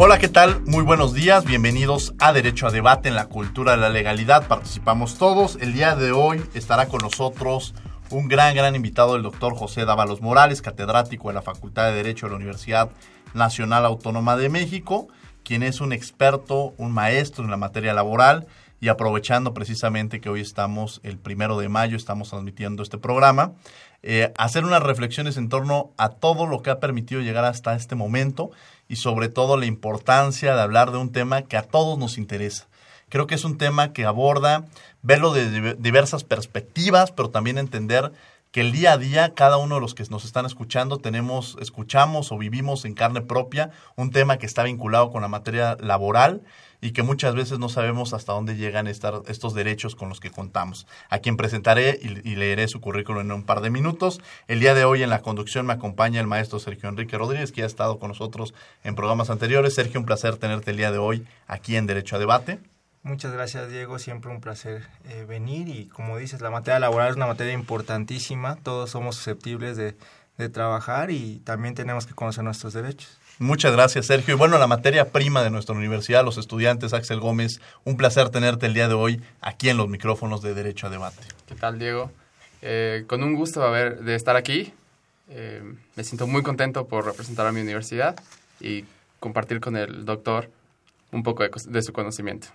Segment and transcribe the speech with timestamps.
[0.00, 0.60] Hola, ¿qué tal?
[0.64, 4.46] Muy buenos días, bienvenidos a Derecho a Debate en la Cultura de la Legalidad.
[4.46, 5.58] Participamos todos.
[5.60, 7.74] El día de hoy estará con nosotros
[8.10, 12.26] un gran, gran invitado, el doctor José Dávalos Morales, catedrático de la Facultad de Derecho
[12.26, 12.90] de la Universidad
[13.34, 15.08] Nacional Autónoma de México,
[15.42, 18.46] quien es un experto, un maestro en la materia laboral
[18.80, 23.54] y aprovechando precisamente que hoy estamos, el primero de mayo, estamos transmitiendo este programa,
[24.04, 27.96] eh, hacer unas reflexiones en torno a todo lo que ha permitido llegar hasta este
[27.96, 28.52] momento
[28.88, 32.66] y sobre todo la importancia de hablar de un tema que a todos nos interesa.
[33.08, 34.66] Creo que es un tema que aborda
[35.02, 38.12] verlo de diversas perspectivas, pero también entender
[38.50, 42.32] que el día a día cada uno de los que nos están escuchando tenemos, escuchamos
[42.32, 46.42] o vivimos en carne propia un tema que está vinculado con la materia laboral
[46.80, 50.86] y que muchas veces no sabemos hasta dónde llegan estos derechos con los que contamos.
[51.08, 54.20] A quien presentaré y, leeré su currículum en un par de minutos.
[54.46, 57.62] El día de hoy en la conducción me acompaña el maestro Sergio Enrique Rodríguez, que
[57.62, 59.74] ha estado con nosotros en programas anteriores.
[59.74, 62.60] Sergio, un placer tenerte el día de hoy aquí en Derecho a Debate.
[63.02, 63.98] Muchas gracias, Diego.
[63.98, 65.68] Siempre un placer eh, venir.
[65.68, 68.56] Y como dices, la materia laboral es una materia importantísima.
[68.56, 69.94] Todos somos susceptibles de
[70.50, 73.17] trabajar y también tenemos que conocer nuestros derechos.
[73.38, 74.34] Muchas gracias, Sergio.
[74.34, 78.66] Y bueno, la materia prima de nuestra universidad, los estudiantes, Axel Gómez, un placer tenerte
[78.66, 81.22] el día de hoy aquí en los micrófonos de Derecho a Debate.
[81.46, 82.10] ¿Qué tal, Diego?
[82.62, 84.72] Eh, con un gusto de estar aquí.
[85.30, 85.62] Eh,
[85.94, 88.16] me siento muy contento por representar a mi universidad
[88.60, 88.84] y
[89.20, 90.50] compartir con el doctor
[91.12, 92.48] un poco de, su conocimiento.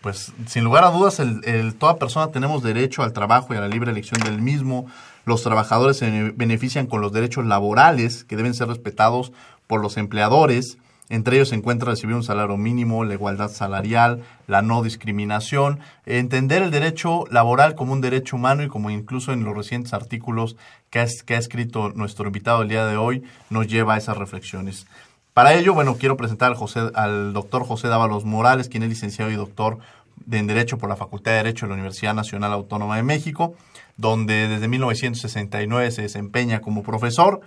[0.00, 3.68] Pues sin lugar a dudas, el, toda persona tenemos derecho al trabajo y a la
[3.68, 4.86] libre elección del mismo.
[5.24, 9.32] Los trabajadores se benefician con los derechos laborales que deben ser respetados
[9.66, 10.78] por los empleadores.
[11.10, 16.62] Entre ellos se encuentra recibir un salario mínimo, la igualdad salarial, la no discriminación, entender
[16.62, 20.56] el derecho laboral como un derecho humano y como incluso en los recientes artículos
[20.88, 24.16] que ha, que ha escrito nuestro invitado el día de hoy nos lleva a esas
[24.16, 24.86] reflexiones.
[25.34, 29.30] Para ello, bueno, quiero presentar al, José, al doctor José Dávalos Morales, quien es licenciado
[29.30, 29.78] y doctor
[30.30, 33.54] en Derecho por la Facultad de Derecho de la Universidad Nacional Autónoma de México,
[33.96, 37.40] donde desde 1969 se desempeña como profesor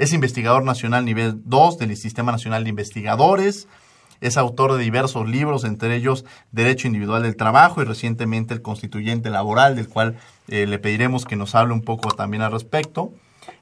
[0.00, 3.68] es investigador nacional nivel 2 del Sistema Nacional de Investigadores.
[4.22, 9.28] Es autor de diversos libros, entre ellos Derecho Individual del Trabajo y recientemente El Constituyente
[9.28, 10.16] Laboral, del cual
[10.48, 13.12] eh, le pediremos que nos hable un poco también al respecto.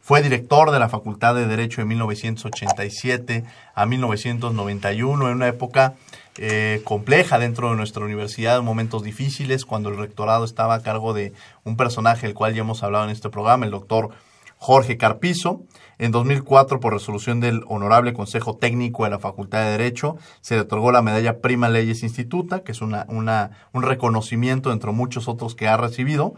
[0.01, 3.43] Fue director de la Facultad de Derecho de 1987
[3.75, 5.95] a 1991, en una época
[6.37, 11.15] eh, compleja dentro de nuestra universidad, en momentos difíciles, cuando el rectorado estaba a cargo
[11.15, 11.33] de
[11.65, 14.11] un personaje del cual ya hemos hablado en este programa, el doctor
[14.59, 15.63] Jorge Carpizo.
[15.99, 20.61] En 2004, por resolución del Honorable Consejo Técnico de la Facultad de Derecho, se le
[20.61, 25.67] otorgó la medalla Prima Leyes Instituta, que es una, un reconocimiento entre muchos otros que
[25.67, 26.35] ha recibido.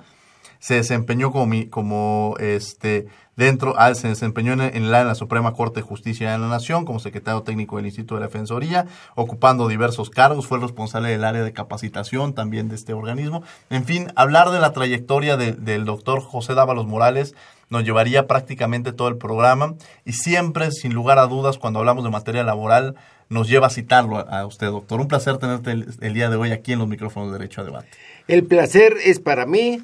[0.60, 3.06] Se desempeñó como, como este,
[3.37, 6.98] dentro, ah, se desempeñó en, la, la Suprema Corte de Justicia de la Nación como
[6.98, 11.53] secretario técnico del Instituto de Defensoría, ocupando diversos cargos, fue el responsable del área de
[11.53, 13.42] capacitación también de este organismo.
[13.69, 17.34] En fin, hablar de la trayectoria del doctor José Dávalos Morales
[17.71, 22.11] nos llevaría prácticamente todo el programa y siempre, sin lugar a dudas, cuando hablamos de
[22.11, 22.97] materia laboral,
[23.29, 25.01] nos lleva a citarlo a, usted, doctor.
[25.01, 27.89] Un placer tenerte el, día de hoy aquí en los micrófonos de Derecho a Debate.
[28.27, 29.81] El placer es para mí,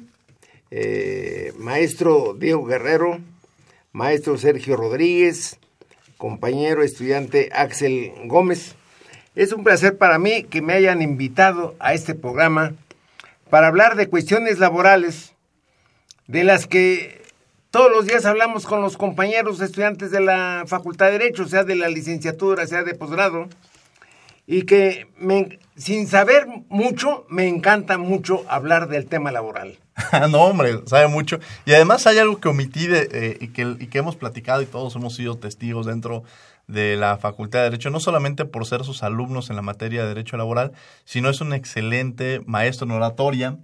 [0.69, 3.19] eh, maestro Diego Guerrero,
[3.93, 5.57] maestro Sergio Rodríguez,
[6.17, 8.75] compañero estudiante Axel Gómez.
[9.33, 12.73] Es un placer para mí que me hayan invitado a este programa
[13.49, 15.33] para hablar de cuestiones laborales
[16.27, 17.21] de las que
[17.77, 21.75] todos los días hablamos con los compañeros estudiantes de la Facultad de Derecho, sea de
[21.75, 23.49] la licenciatura, sea de posgrado,
[24.47, 25.05] y que
[25.75, 29.77] sin saber mucho, me encanta mucho hablar del tema laboral.
[30.31, 31.39] no, hombre, sabe mucho.
[31.65, 34.95] Y además hay algo que omití eh, y, que, y que hemos platicado y todos
[34.95, 36.23] hemos sido testigos dentro
[36.65, 40.07] de la Facultad de Derecho, no solamente por ser sus alumnos en la materia de
[40.07, 40.71] Derecho Laboral,
[41.05, 43.57] sino es un excelente maestro en oratoria,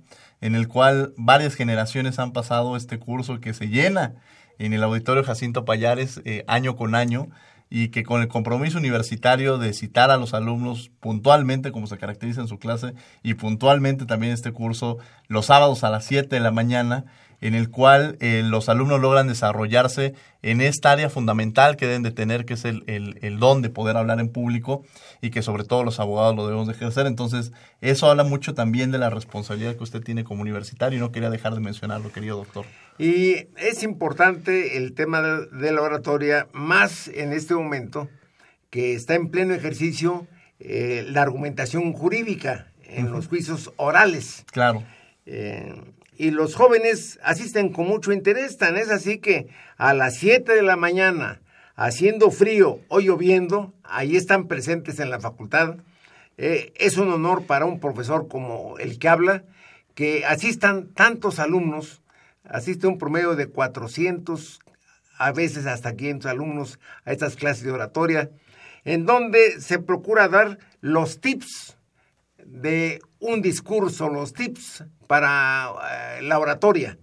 [0.44, 4.16] en el cual varias generaciones han pasado este curso que se llena
[4.60, 7.30] en el Auditorio Jacinto Payares eh, año con año
[7.70, 12.42] y que con el compromiso universitario de citar a los alumnos puntualmente, como se caracteriza
[12.42, 12.94] en su clase,
[13.24, 14.98] y puntualmente también este curso
[15.30, 17.06] los sábados a las 7 de la mañana,
[17.44, 22.12] en el cual eh, los alumnos logran desarrollarse en esta área fundamental que deben de
[22.12, 24.86] tener, que es el, el, el, don de poder hablar en público
[25.22, 27.06] y que sobre todo los abogados lo debemos de ejercer.
[27.06, 27.52] Entonces,
[27.82, 31.30] eso habla mucho también de la responsabilidad que usted tiene como universitario y no quería
[31.30, 32.66] dejar de mencionarlo, querido doctor.
[32.98, 38.08] Y es importante el tema de, de la oratoria, más en este momento
[38.70, 40.28] que está en pleno ejercicio
[40.62, 43.12] eh, la argumentación jurídica en uh -huh.
[43.12, 44.46] los juicios orales.
[44.54, 44.82] Claro.
[45.26, 45.76] Eh,
[46.18, 50.62] y los jóvenes asisten con mucho interés, tan es así que a las 7 de
[50.62, 51.42] la mañana,
[51.76, 55.78] haciendo frío o lloviendo, ahí están presentes en la facultad.
[56.38, 59.44] Eh, es un honor para un profesor como el que habla,
[59.96, 62.02] que asistan tantos alumnos,
[62.44, 64.60] asiste un promedio de 400,
[65.18, 68.32] a veces hasta 500 alumnos a estas clases de oratoria,
[68.84, 71.78] en donde se procura dar los tips
[72.46, 75.72] de un discurso, los tips para
[76.18, 76.98] eh, la oratoria.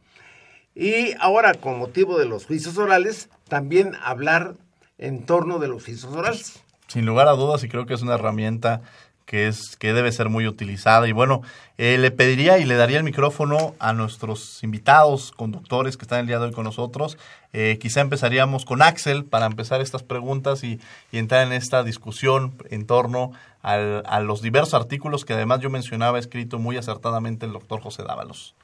[0.74, 4.54] Y ahora, con motivo de los juicios orales, también hablar
[4.98, 6.62] en torno de los juicios orales.
[6.88, 8.82] Sin lugar a dudas, y creo que es una herramienta
[9.30, 11.06] que es que debe ser muy utilizada.
[11.06, 11.42] Y bueno,
[11.78, 16.26] eh, le pediría y le daría el micrófono a nuestros invitados, conductores que están el
[16.26, 17.16] día de hoy con nosotros.
[17.52, 20.80] Eh, quizá empezaríamos con Axel para empezar estas preguntas y,
[21.12, 23.30] entrar en esta discusión en torno
[23.62, 28.02] al, a los diversos artículos que además yo mencionaba escrito muy acertadamente el doctor José
[28.02, 28.56] Dávalos.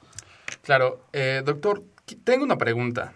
[0.63, 1.81] Claro, eh, doctor,
[2.25, 3.13] tengo una pregunta.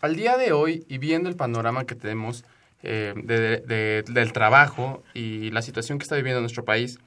[0.00, 2.46] al día de hoy y viendo el panorama que tenemos,
[2.88, 7.00] eh, de, de, del trabajo y la situación que está viviendo nuestro país,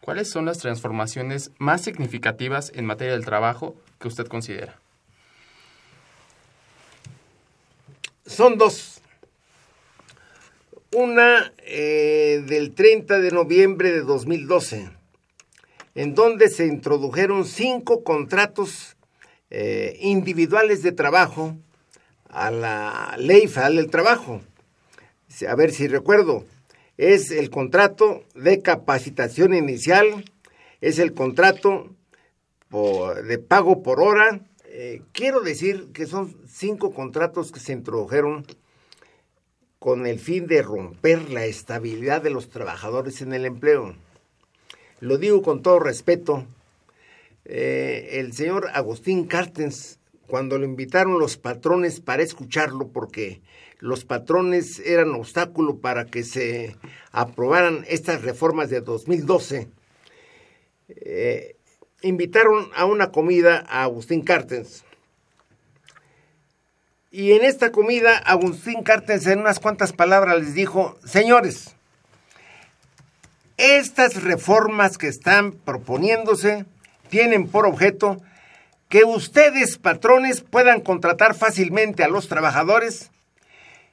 [0.00, 4.80] ¿cuáles son las transformaciones más significativas en materia del trabajo que usted considera?
[8.26, 9.02] Son dos.
[10.96, 14.90] Una eh, del 30 de noviembre de 2012,
[15.94, 18.96] en donde se introdujeron cinco contratos
[19.50, 21.56] eh, individuales de trabajo
[22.28, 24.40] a la ley federal del trabajo
[25.48, 26.44] a ver si recuerdo,
[26.96, 30.24] es el contrato de capacitación inicial,
[30.80, 31.94] es el contrato
[33.24, 34.40] de pago por hora.
[34.66, 38.46] Eh, quiero decir que son cinco contratos que se introdujeron
[39.78, 43.96] con el fin de romper la estabilidad de los trabajadores en el empleo.
[45.00, 46.46] Lo digo con todo respeto.
[47.46, 53.40] Eh, el señor Agustín Cartens, cuando lo invitaron los patrones para escucharlo, porque
[53.80, 56.76] los patrones eran obstáculo para que se
[57.12, 59.68] aprobaran estas reformas de 2012.
[60.88, 61.56] Eh,
[62.02, 64.84] invitaron a una comida a Agustín Cartens.
[67.10, 71.74] Y en esta comida, Agustín Cartens en unas cuantas palabras les dijo, señores,
[73.56, 76.66] estas reformas que están proponiéndose
[77.08, 78.18] tienen por objeto
[78.88, 83.10] que ustedes, patrones, puedan contratar fácilmente a los trabajadores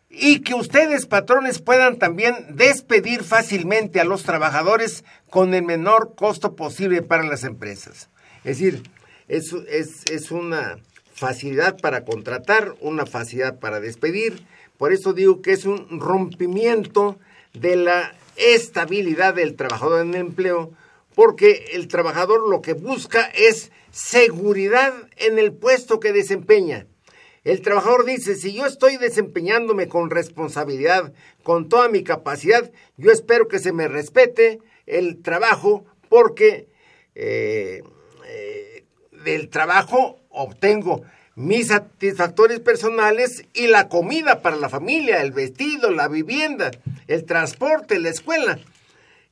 [0.09, 6.55] y que ustedes, patrones, puedan también despedir fácilmente a los trabajadores con el menor costo
[6.55, 8.09] posible para las empresas.
[8.43, 8.83] Es decir,
[9.27, 10.79] es, es, es una
[11.13, 14.45] facilidad para contratar, una facilidad para despedir.
[14.77, 17.19] Por eso digo que es un rompimiento
[17.53, 20.71] de la estabilidad del trabajador en el empleo,
[21.15, 26.85] porque el trabajador lo que busca es seguridad en el puesto que desempeña.
[27.47, 31.13] El trabajador dice, si yo estoy desempeñándome con responsabilidad,
[31.43, 36.67] con toda mi capacidad, yo espero que se me respete el trabajo porque
[37.15, 37.83] eh,
[38.27, 38.83] eh,
[39.23, 41.03] del trabajo obtengo
[41.35, 46.71] mis satisfactores personales y la comida para la familia, el vestido, la vivienda,
[47.07, 48.59] el transporte, la escuela.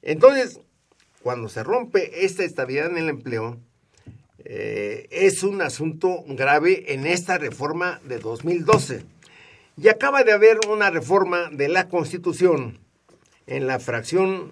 [0.02, 0.62] Entonces,
[1.22, 3.60] cuando se rompe esta estabilidad en el empleo,
[4.48, 9.04] eh, es un asunto grave en esta reforma de 2012.
[9.76, 12.78] Y acaba de haber una reforma de la Constitución
[13.48, 14.52] en la fracción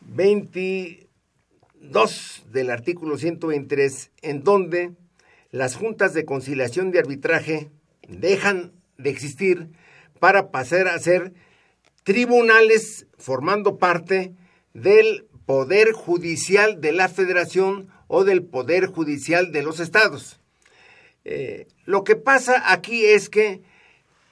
[0.00, 4.90] 22 del artículo 123, en donde
[5.52, 7.70] las juntas de conciliación de arbitraje
[8.08, 9.68] dejan de existir
[10.18, 11.34] para pasar a ser
[12.02, 14.34] tribunales formando parte
[14.74, 20.38] del Poder Judicial de la Federación o del Poder Judicial de los Estados.
[21.24, 23.62] Eh, lo que pasa aquí es que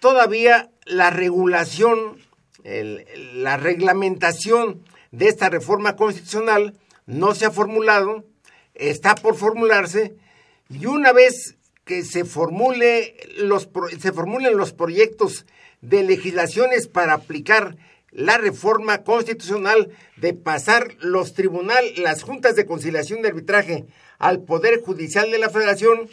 [0.01, 2.19] todavía la regulación,
[2.63, 6.75] la reglamentación de esta reforma constitucional
[7.07, 8.27] no se ha formulado,
[8.75, 10.15] está por formularse,
[10.69, 11.57] y una vez
[11.87, 15.47] que se, formule los, se formulen los proyectos
[15.81, 17.79] de legislaciones para aplicar
[18.13, 23.87] la reforma constitucional de pasar los tribunales, las juntas de conciliación de arbitraje
[24.19, 26.09] al Poder Judicial de la Federación,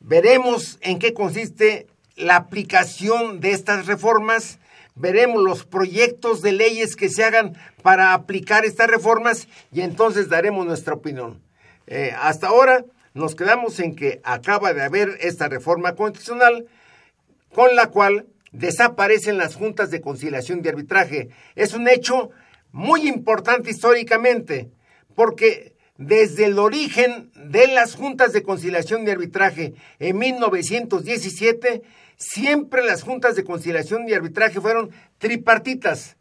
[0.00, 1.86] veremos en qué consiste
[2.16, 4.58] la aplicación de estas reformas,
[4.94, 10.66] veremos los proyectos de leyes que se hagan para aplicar estas reformas y entonces daremos
[10.66, 11.40] nuestra opinión.
[11.86, 16.66] Eh, hasta ahora nos quedamos en que acaba de haber esta reforma constitucional
[17.54, 21.30] con la cual desaparecen las juntas de conciliación de arbitraje.
[21.54, 22.30] Es un hecho
[22.70, 24.70] muy importante históricamente,
[25.14, 31.82] porque desde el origen de las juntas de conciliación de arbitraje en 1917,
[32.16, 36.16] siempre las juntas de conciliación de arbitraje fueron tripartitas,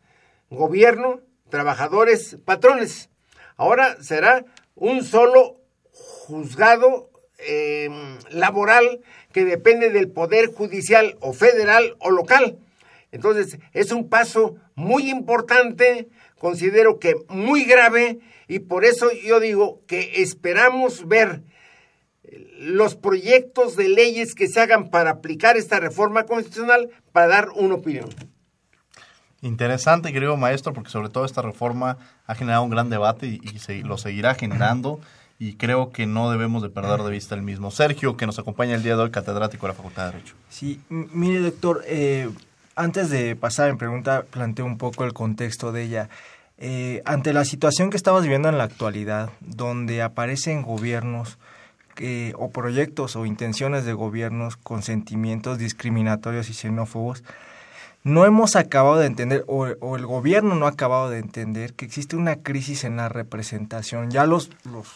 [0.49, 3.09] gobierno, trabajadores, patrones.
[3.55, 4.45] Ahora será
[4.75, 5.61] un solo
[5.91, 7.09] juzgado
[7.39, 7.89] eh,
[8.29, 12.57] laboral que depende del poder judicial o federal o local.
[13.11, 16.07] Entonces, es un paso muy importante,
[16.37, 21.41] considero que muy grave, y por eso yo digo que esperamos ver
[22.57, 27.75] los proyectos de leyes que se hagan para aplicar esta reforma constitucional para dar una
[27.75, 28.09] opinión.
[29.41, 31.97] Interesante, querido maestro, porque sobre todo esta reforma
[32.27, 34.99] ha generado un gran debate y, y lo seguirá generando
[35.41, 37.71] y creo que no debemos de perder de vista el mismo.
[37.71, 40.35] Sergio, que nos acompaña el día de hoy, catedrático de la Facultad de Derecho.
[40.51, 42.29] Sí, mire doctor, eh,
[42.75, 46.09] antes de pasar en pregunta, planteo un poco el contexto de ella.
[46.59, 51.39] Eh, ante la situación que estamos viviendo en la actualidad, donde aparecen gobiernos
[52.35, 57.23] o proyectos o intenciones de gobiernos con sentimientos discriminatorios y xenófobos,
[58.03, 61.85] no hemos acabado de entender, o, o, el gobierno no ha acabado de entender, que
[61.85, 64.09] existe una crisis en la representación.
[64.09, 64.87] Ya los, los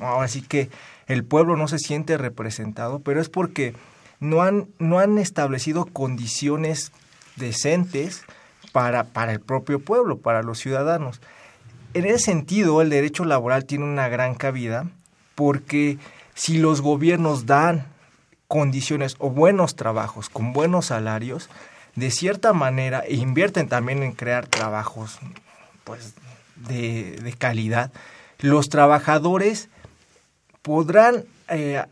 [0.00, 0.70] ahora sí que
[1.06, 3.74] el pueblo no se siente representado, pero es porque
[4.20, 6.92] no han, no han establecido condiciones
[7.36, 8.24] decentes
[8.72, 11.20] para, para el propio pueblo, para los ciudadanos.
[11.94, 14.86] En ese sentido, el derecho laboral tiene una gran cabida
[15.34, 15.98] porque
[16.34, 17.86] si los gobiernos dan
[18.46, 21.48] condiciones o buenos trabajos con buenos salarios,
[21.94, 25.18] de cierta manera, e invierten también en crear trabajos
[25.84, 26.14] pues,
[26.56, 27.90] de, de calidad,
[28.38, 29.68] los trabajadores
[30.68, 31.82] podrán eh,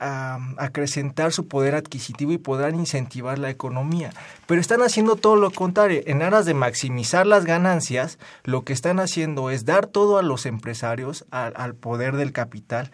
[0.59, 4.11] acrecentar su poder adquisitivo y podrán incentivar la economía.
[4.47, 6.03] Pero están haciendo todo lo contrario.
[6.05, 10.45] En aras de maximizar las ganancias, lo que están haciendo es dar todo a los
[10.45, 12.91] empresarios, al poder del capital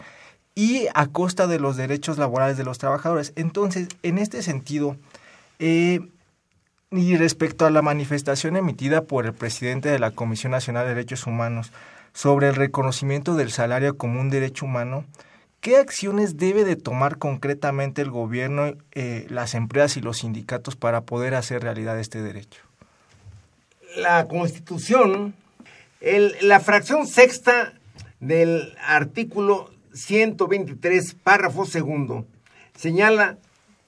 [0.55, 3.33] y a costa de los derechos laborales de los trabajadores.
[3.35, 4.97] Entonces, en este sentido,
[5.59, 5.99] eh,
[6.93, 11.27] y respecto a la manifestación emitida por el presidente de la Comisión Nacional de Derechos
[11.27, 11.73] Humanos
[12.12, 15.05] sobre el reconocimiento del salario como un derecho humano,
[15.62, 21.02] ¿Qué acciones debe de tomar concretamente el gobierno, eh, las empresas y los sindicatos para
[21.02, 22.61] poder hacer realidad este derecho?
[23.95, 25.35] La Constitución,
[26.40, 27.75] la fracción sexta
[28.19, 32.26] del artículo 123, párrafo segundo,
[32.75, 33.38] señala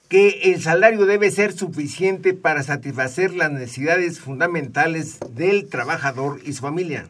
[0.07, 6.61] que el salario debe ser suficiente para satisfacer las necesidades fundamentales del trabajador y su
[6.61, 7.09] familia.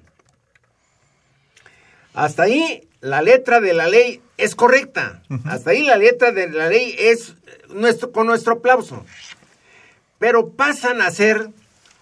[2.15, 5.21] Hasta ahí la letra de la ley es correcta.
[5.45, 7.35] Hasta ahí la letra de la ley es
[7.69, 9.05] nuestro, con nuestro aplauso.
[10.19, 11.49] Pero pasan a ser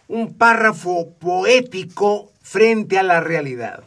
[0.08, 3.84] un párrafo poético frente a la realidad.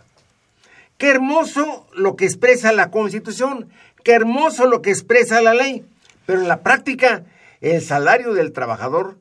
[0.98, 3.68] Qué hermoso lo que expresa la Constitución,
[4.02, 5.84] qué hermoso lo que expresa la ley,
[6.24, 7.24] pero en la práctica
[7.60, 9.18] el salario del trabajador,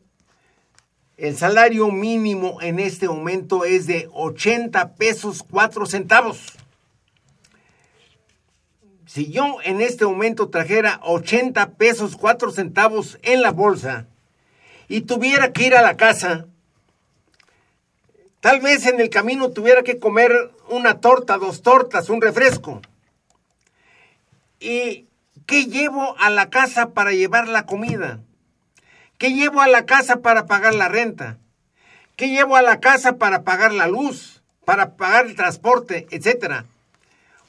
[1.18, 6.58] el salario mínimo en este momento es de 80 pesos 4 centavos.
[9.16, 14.08] Si yo en este momento trajera 80 pesos 4 centavos en la bolsa
[14.90, 16.48] y tuviera que ir a la casa,
[18.42, 22.82] tal vez en el camino tuviera que comer una torta, dos tortas, un refresco.
[24.60, 25.06] ¿Y
[25.46, 28.20] qué llevo a la casa para llevar la comida?
[29.18, 31.38] ¿Qué llevo a la casa para pagar la renta?
[32.18, 36.66] ¿Qué llevo a la casa para pagar la luz, para pagar el transporte, etcétera?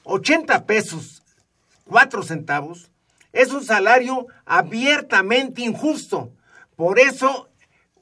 [0.04, 1.15] 80 pesos
[1.86, 2.90] cuatro centavos,
[3.32, 6.30] es un salario abiertamente injusto.
[6.74, 7.48] Por eso,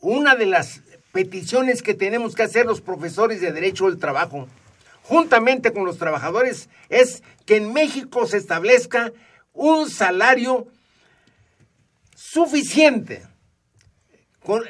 [0.00, 0.81] una de las
[1.12, 4.49] peticiones que tenemos que hacer los profesores de Derecho del Trabajo,
[5.03, 9.12] juntamente con los trabajadores, es que en México se establezca
[9.53, 10.67] un salario
[12.17, 13.23] suficiente.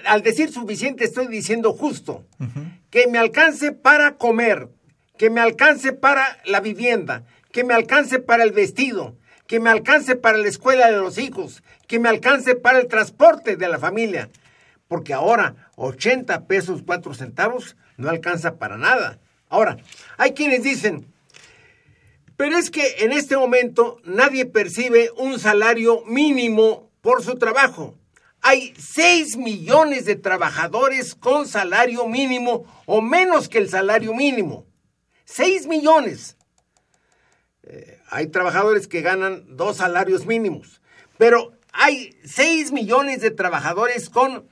[0.07, 2.25] al decir suficiente estoy diciendo justo,
[2.91, 4.69] que me alcance para comer,
[5.17, 10.17] que me alcance para la vivienda, que me alcance para el vestido, que me alcance
[10.17, 14.29] para la escuela de los hijos, que me alcance para el transporte de la familia.
[14.89, 19.21] Porque ahora 80 pesos 4 centavos no alcanza para nada.
[19.49, 19.77] Ahora,
[20.17, 21.07] hay quienes dicen,
[22.37, 27.95] pero es que en este momento nadie percibe un salario mínimo por su trabajo.
[28.41, 34.67] Hay 6 millones de trabajadores con salario mínimo o menos que el salario mínimo.
[35.27, 36.37] 6 millones.
[37.67, 40.81] Eh, hay trabajadores que ganan dos salarios mínimos,
[41.19, 44.47] pero hay 6 millones de trabajadores con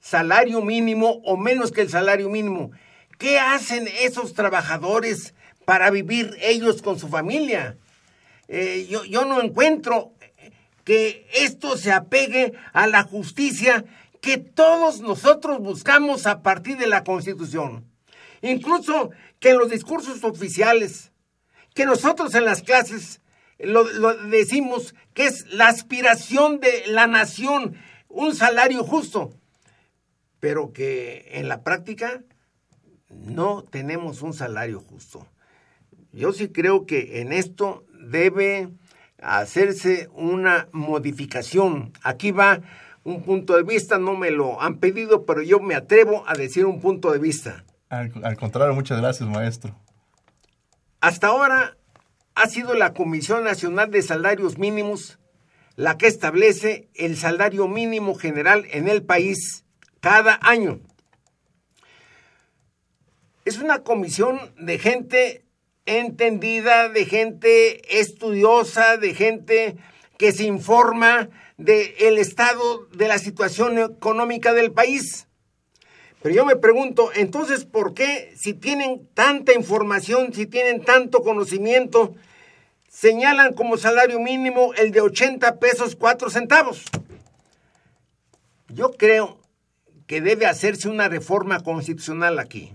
[0.00, 2.70] salario mínimo o menos que el salario mínimo.
[3.18, 7.76] ¿Qué hacen esos trabajadores para vivir ellos con su familia?
[8.48, 10.12] Eh, yo, yo no encuentro
[10.84, 13.84] que esto se apegue a la justicia
[14.20, 17.84] que todos nosotros buscamos a partir de la Constitución.
[18.40, 21.11] Incluso que en los discursos oficiales,
[21.74, 23.20] que nosotros en las clases
[23.58, 23.84] lo,
[24.28, 27.76] decimos que es la aspiración de la nación,
[28.08, 29.32] un salario justo,
[30.40, 32.22] pero que en la práctica
[33.08, 35.26] no tenemos un salario justo.
[36.12, 38.68] Yo sí creo que en esto debe
[39.22, 41.92] hacerse una modificación.
[42.02, 42.60] Aquí va
[43.04, 46.66] un punto de vista, no me lo han pedido, pero yo me atrevo a decir
[46.66, 47.64] un punto de vista.
[47.88, 49.76] Al contrario, muchas gracias, maestro.
[51.02, 51.76] Hasta ahora
[52.36, 55.18] ha sido la Comisión Nacional de Salarios Mínimos
[55.74, 59.64] la que establece el salario mínimo general en el país
[60.00, 60.80] cada año.
[63.44, 65.44] Es una comisión de gente
[65.86, 69.76] entendida, de gente estudiosa, de gente
[70.18, 75.26] que se informa del el estado de la situación económica del país.
[76.22, 82.14] Pero yo me pregunto, entonces, ¿por qué si tienen tanta información, si tienen tanto conocimiento,
[82.88, 86.84] señalan como salario mínimo el de 80 pesos 4 centavos?
[88.68, 89.40] Yo creo
[90.06, 92.72] que debe hacerse una reforma constitucional aquí.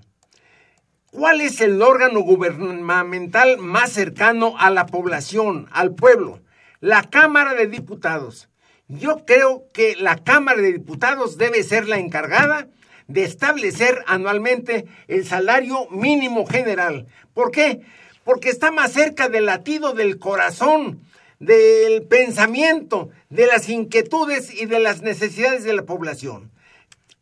[1.12, 6.42] ¿Cuál es el órgano gubernamental más cercano a la población, al pueblo?
[6.82, 8.50] La Cámara de Diputados.
[8.90, 12.68] Yo creo que la Cámara de Diputados debe ser la encargada
[13.08, 17.08] de establecer anualmente el salario mínimo general.
[17.34, 17.82] ¿Por qué?
[18.24, 21.02] Porque está más cerca del latido del corazón,
[21.40, 26.52] del pensamiento, de las inquietudes y de las necesidades de la población.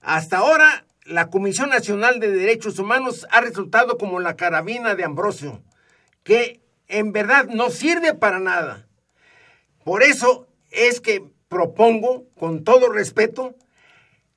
[0.02, 5.62] Hasta ahora la Comisión Nacional de Derechos Humanos ha resultado como la carabina de Ambrosio,
[6.24, 8.88] que en verdad no sirve para nada.
[9.84, 13.56] Por eso es que propongo, con todo respeto,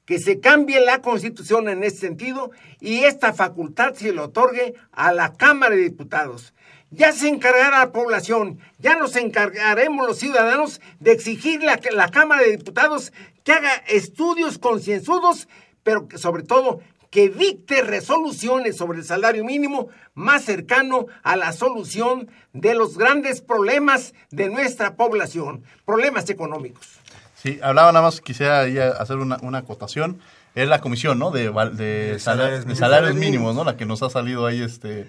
[0.09, 5.13] que se cambie la constitución en ese sentido y esta facultad se le otorgue a
[5.13, 6.55] la Cámara de Diputados.
[6.91, 12.41] Ya se encargará la población, ya nos encargaremos los ciudadanos de exigirle a la Cámara
[12.41, 13.13] de Diputados
[13.45, 15.47] que haga estudios concienzudos
[15.83, 21.53] pero que sobre todo que dicte resoluciones sobre el salario mínimo más cercano a la
[21.53, 26.98] solución de los grandes problemas de nuestra población, problemas económicos.
[27.41, 28.63] Sí, hablaba nada más, quisiera
[28.99, 30.19] hacer una, una acotación.
[30.57, 31.31] Es la comisión, ¿no?
[31.31, 33.63] De, de, de salarios, de salarios mínimos, ¿no?
[33.63, 35.09] La que nos ha salido ahí, este,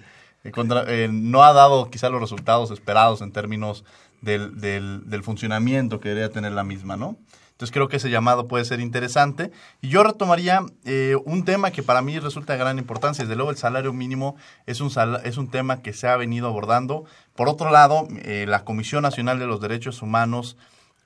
[0.52, 3.84] contra, eh, no ha dado quizá los resultados esperados en términos
[4.20, 7.16] del, del, del funcionamiento que debería tener la misma, ¿no?
[7.50, 9.50] Entonces creo que ese llamado puede ser interesante.
[9.82, 13.24] Y yo retomaría eh, un tema que para mí resulta de gran importancia.
[13.24, 16.46] Desde luego el salario mínimo es un, sal es un tema que se ha venido
[16.46, 17.04] abordando.
[17.34, 20.56] Por otro lado, eh, la Comisión Nacional de los Derechos Humanos,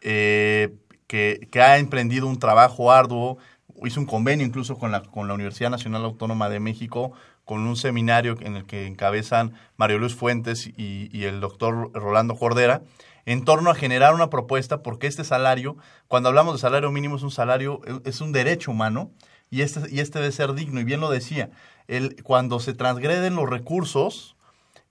[0.03, 3.39] eh, que, ha emprendido un trabajo arduo,
[3.85, 7.13] hizo un convenio incluso con la, con la Universidad Nacional Autónoma de México,
[7.45, 12.37] con un seminario en el que encabezan Mario Luis Fuentes y, y el doctor Rolando
[12.37, 12.83] Cordera
[13.27, 15.77] en torno a generar una propuesta porque este salario,
[16.09, 19.11] cuando hablamos de salario mínimo, es un salario, es un derecho humano
[19.51, 20.81] y este, y este debe ser digno.
[20.81, 21.51] Y bien lo decía,
[21.89, 24.34] el, cuando se transgreden los recursos,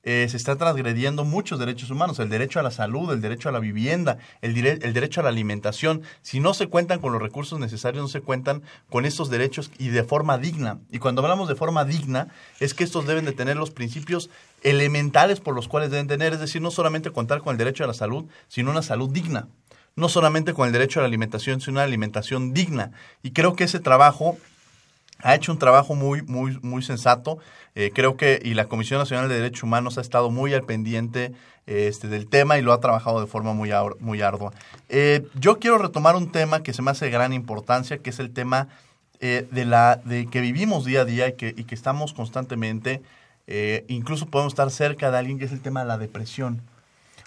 [0.04, 3.54] eh, se están transgrediendo muchos derechos humanos, el derecho a la salud, el derecho a
[3.54, 6.02] la vivienda, el, dire el derecho a la alimentación.
[6.22, 9.88] Si no se cuentan con los recursos necesarios, no se cuentan con estos derechos y
[9.90, 10.80] de forma digna.
[10.92, 12.28] Y cuando hablamos de forma digna,
[12.60, 14.30] es que estos deben de tener los principios
[14.62, 17.88] elementales por los cuales deben tener, es decir, no solamente contar con el derecho a
[17.88, 19.48] la salud, sino una salud digna.
[19.96, 22.92] No solamente con el derecho a la alimentación, sino una alimentación digna.
[23.22, 24.38] Y creo que ese trabajo
[25.24, 27.40] ha hecho un trabajo muy, muy, muy sensato.
[27.76, 31.34] Eh, creo que, y la Comisión Nacional de Derechos Humanos ha estado muy al pendiente
[31.66, 34.52] este, del tema y lo ha trabajado de forma muy, muy ardua.
[34.90, 38.20] Eh, yo quiero retomar un tema que se me hace de gran importancia, que es
[38.20, 38.68] el tema
[39.22, 43.02] eh, de, la, de que vivimos día a día y que, y que estamos constantemente,
[43.48, 46.62] eh, incluso podemos estar cerca de alguien, que es el tema de la depresión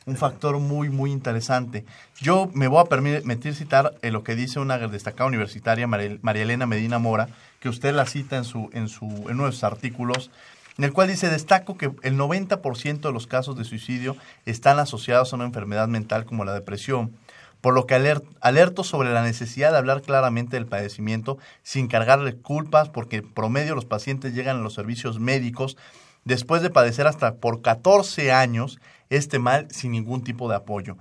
[0.06, 1.85] un factor muy, muy interesante.
[2.20, 7.00] Yo me voy a permitir citar lo que dice una destacada universitaria, María Elena Medina
[7.00, 7.28] Mora,
[7.66, 10.31] que usted la cita en, su, en, su, en uno de sus artículos,
[10.79, 15.33] en el cual dice, destaco que el 90% de los casos de suicidio están asociados
[15.33, 17.16] a una enfermedad mental como la depresión,
[17.61, 17.96] por lo que
[18.40, 23.74] alerto sobre la necesidad de hablar claramente del padecimiento sin cargarle culpas, porque en promedio
[23.74, 25.76] los pacientes llegan a los servicios médicos
[26.24, 28.79] después de padecer hasta por 14 años
[29.11, 30.96] este mal sin ningún tipo de apoyo.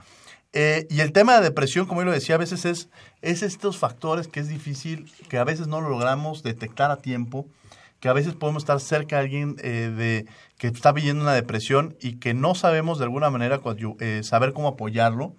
[0.58, 2.88] Eh, y el tema de depresión, como yo lo decía, a veces es,
[3.22, 7.46] es estos factores que es difícil, que a veces no lo logramos detectar a tiempo,
[8.00, 10.26] que a veces podemos estar cerca de alguien eh, de,
[10.58, 13.60] que está viviendo una depresión y que no sabemos de alguna manera
[14.00, 15.36] eh, saber cómo apoyarlo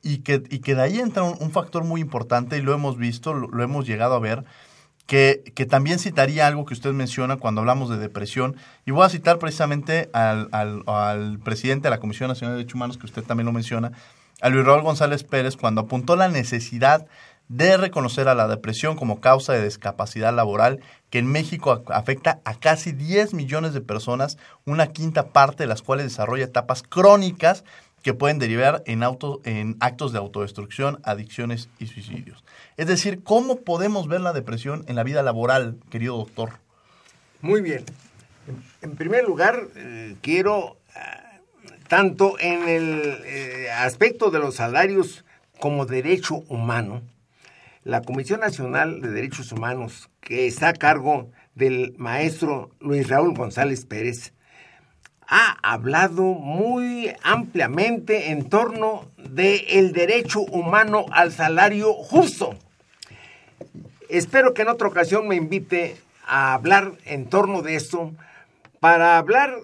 [0.00, 3.34] y que, y que de ahí entra un, factor muy importante y lo hemos visto,
[3.34, 4.44] lo, lo hemos llegado a ver,
[5.06, 8.56] que, que, también citaría algo que usted menciona cuando hablamos de depresión.
[8.86, 12.76] Y voy a citar precisamente al, al, al, presidente de la Comisión Nacional de Derechos
[12.76, 13.90] Humanos, que usted también lo menciona,
[14.42, 17.06] a Luis Raúl González Pérez cuando apuntó la necesidad
[17.48, 22.54] de reconocer a la depresión como causa de discapacidad laboral que en México afecta a
[22.54, 27.64] casi 10 millones de personas, una quinta parte de las cuales desarrolla etapas crónicas
[28.02, 32.42] que pueden derivar en, auto, en actos de autodestrucción, adicciones y suicidios.
[32.76, 36.54] Es decir, ¿cómo podemos ver la depresión en la vida laboral, querido doctor?
[37.42, 37.84] Muy bien.
[38.80, 40.78] En primer lugar, eh, quiero
[41.92, 45.26] tanto en el eh, aspecto de los salarios
[45.60, 47.02] como derecho humano,
[47.84, 53.84] la Comisión Nacional de Derechos Humanos, que está a cargo del maestro Luis Raúl González
[53.84, 54.32] Pérez,
[55.28, 62.54] ha hablado muy ampliamente en torno del el derecho humano al salario justo.
[64.08, 68.14] Espero que en otra ocasión me invite a hablar en torno de esto
[68.80, 69.58] para hablar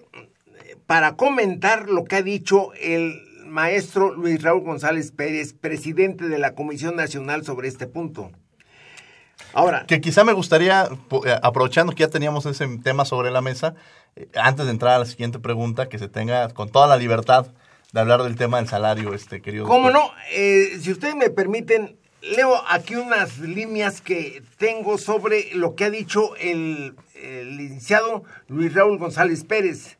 [0.89, 6.55] para comentar lo que ha dicho el maestro Luis Raúl González Pérez, presidente de la
[6.55, 8.31] Comisión Nacional sobre este punto.
[9.53, 9.85] Ahora.
[9.85, 10.89] Que quizá me gustaría,
[11.27, 13.75] eh, aprovechando que ya teníamos ese tema sobre la mesa,
[14.15, 17.45] eh, antes de entrar a la siguiente pregunta, que se tenga con toda la libertad
[17.91, 19.67] de hablar del tema del salario, este querido.
[19.67, 20.09] ¿Cómo no?
[20.31, 25.91] Eh, si ustedes me permiten, leo aquí unas líneas que tengo sobre lo que ha
[25.91, 29.98] dicho el, el licenciado Luis Raúl González Pérez.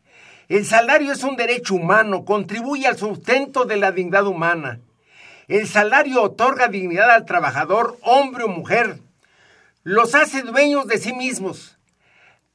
[0.50, 4.80] El salario es un derecho humano, contribuye al sustento de la dignidad humana.
[5.48, 8.98] El salario otorga dignidad al trabajador, hombre o mujer.
[9.84, 11.78] Los hace dueños de sí mismos.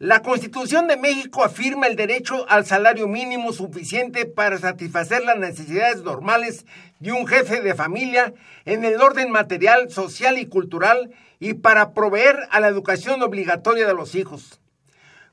[0.00, 6.02] La Constitución de México afirma el derecho al salario mínimo suficiente para satisfacer las necesidades
[6.02, 6.66] normales
[6.98, 12.40] de un jefe de familia en el orden material, social y cultural y para proveer
[12.50, 14.58] a la educación obligatoria de los hijos.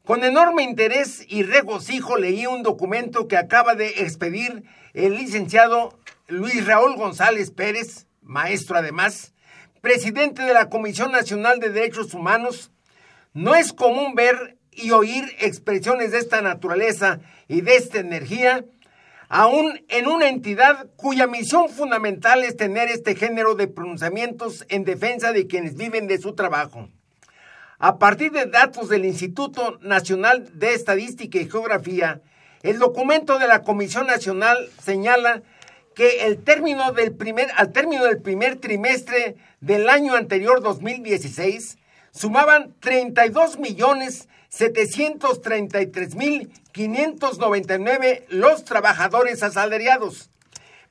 [0.05, 6.65] Con enorme interés y regocijo leí un documento que acaba de expedir el licenciado Luis
[6.65, 9.35] Raúl González Pérez, maestro además,
[9.79, 12.71] presidente de la Comisión Nacional de Derechos Humanos.
[13.33, 18.65] No es común ver y oír expresiones de esta naturaleza y de esta energía,
[19.29, 25.31] aún en una entidad cuya misión fundamental es tener este género de pronunciamientos en defensa
[25.31, 26.89] de quienes viven de su trabajo.
[27.83, 32.21] A partir de datos del Instituto Nacional de Estadística y Geografía,
[32.61, 35.41] el documento de la Comisión Nacional señala
[35.95, 41.79] que el término del primer, al término del primer trimestre del año anterior 2016
[42.11, 50.29] sumaban 32 millones 733 mil 599 los trabajadores asalariados,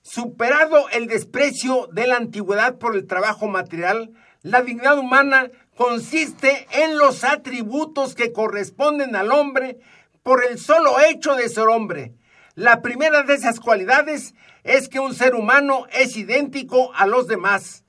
[0.03, 6.97] superado el desprecio de la antigüedad por el trabajo material, la dignidad humana consiste en
[6.97, 9.79] los atributos que corresponden al hombre
[10.23, 12.13] por el solo hecho de ser hombre.
[12.55, 14.35] La primera de esas cualidades
[14.65, 17.85] es que un ser humano es idéntico a los demás.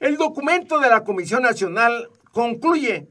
[0.00, 3.08] El documento de la Comisión Nacional concluye,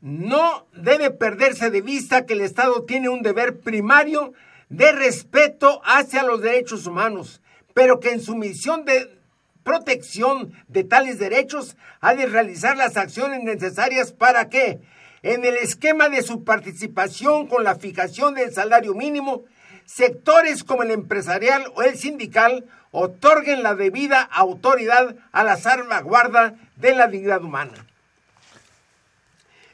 [0.00, 4.32] no debe perderse de vista que el Estado tiene un deber primario
[4.68, 7.40] de respeto hacia los derechos humanos,
[7.74, 9.16] pero que en su misión de
[9.62, 14.80] protección de tales derechos ha de realizar las acciones necesarias para que,
[15.22, 19.44] en el esquema de su participación con la fijación del salario mínimo,
[19.86, 26.94] sectores como el empresarial o el sindical otorguen la debida autoridad a la salvaguarda de
[26.94, 27.86] la dignidad humana.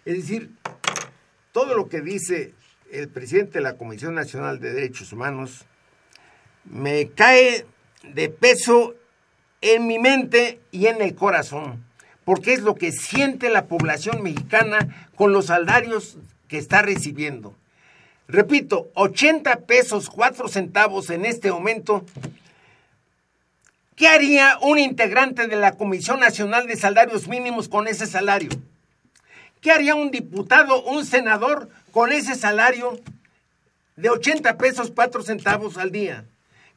[0.04, 0.50] Es decir,
[1.52, 2.54] todo lo que dice
[2.90, 5.64] el presidente de la Comisión Nacional de Derechos Humanos
[6.64, 7.66] me cae
[8.02, 8.94] de peso
[9.60, 11.84] en mi mente y en el corazón,
[12.24, 17.56] porque es lo que siente la población mexicana con los salarios que está recibiendo.
[18.32, 22.06] Repito, 80 pesos 4 centavos en este momento.
[23.94, 28.48] ¿Qué haría un integrante de la Comisión Nacional de Salarios Mínimos con ese salario?
[29.60, 32.98] ¿Qué haría un diputado, un senador con ese salario
[33.96, 36.24] de 80 pesos 4 centavos al día?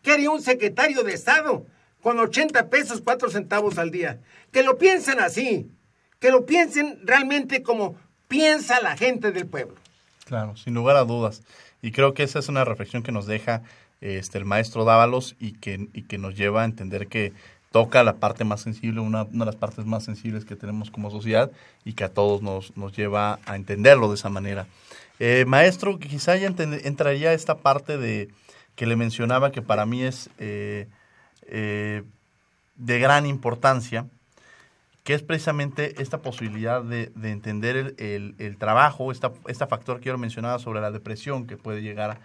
[0.04, 1.66] ¿Qué haría un secretario de Estado
[2.02, 4.20] con 80 pesos 4 centavos al día.
[4.52, 5.72] Que lo piensen así,
[6.20, 7.96] que lo piensen realmente como
[8.28, 9.85] piensa la gente del pueblo.
[10.26, 11.42] Claro, sin lugar a dudas.
[11.82, 13.62] Y creo que esa es una reflexión que nos deja
[14.02, 17.34] este, el maestro Dávalos y que, y que nos lleva a entender que
[17.72, 21.52] toca la parte más sensible, una, de las partes más sensibles que tenemos como sociedad
[21.84, 24.66] y que a todos nos, nos lleva a entenderlo de esa manera.
[25.20, 28.30] Eh, maestro, quizá ya entraría esta parte de
[28.76, 30.88] que le mencionaba que para mí es eh,
[31.48, 32.04] eh,
[32.78, 34.06] de gran importancia,
[35.06, 40.58] que es precisamente esta posibilidad de, entender el, trabajo, esta, este factor que yo mencionaba
[40.58, 42.18] sobre la depresión que puede llegar a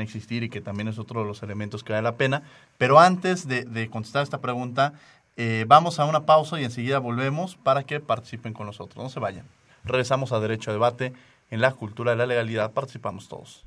[0.00, 2.42] existir y que también es otro de los elementos que vale la pena.
[2.78, 4.94] Pero antes de, contestar esta pregunta,
[5.36, 9.02] eh, vamos a una pausa y enseguida volvemos para que participen con nosotros.
[9.02, 9.44] No se vayan.
[9.84, 11.12] Regresamos a Derecho a Debate.
[11.50, 13.62] En la cultura de la legalidad participamos todos.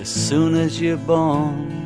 [0.00, 1.85] As soon as you're born,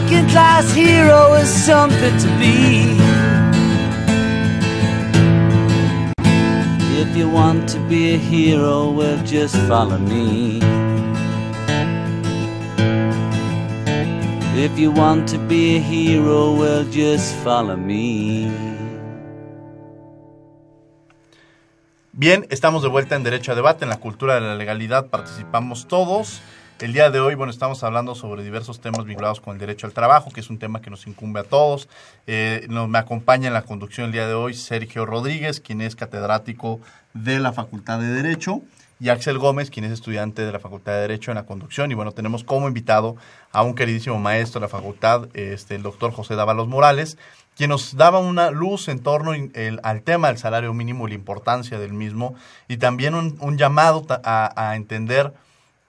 [0.00, 2.96] Working class hero is something to be.
[7.00, 10.60] If you want to be a hero, well, just follow me.
[14.56, 18.50] If you want to be a hero, well, just follow me.
[22.12, 25.88] Bien, estamos de vuelta en Derecho a Debate, en la cultura de la legalidad participamos
[25.88, 26.42] todos.
[26.80, 29.92] El día de hoy, bueno, estamos hablando sobre diversos temas vinculados con el derecho al
[29.92, 31.90] trabajo, que es un tema que nos incumbe a todos.
[32.26, 36.80] Eh, me acompaña en la conducción el día de hoy Sergio Rodríguez, quien es catedrático
[37.12, 38.62] de la Facultad de Derecho,
[38.98, 41.90] y Axel Gómez, quien es estudiante de la Facultad de Derecho en la conducción.
[41.90, 43.16] Y bueno, tenemos como invitado
[43.52, 47.18] a un queridísimo maestro de la facultad, este, el doctor José Dávalos Morales,
[47.56, 51.16] quien nos daba una luz en torno el, al tema del salario mínimo y la
[51.16, 52.36] importancia del mismo,
[52.68, 55.34] y también un, llamado a entender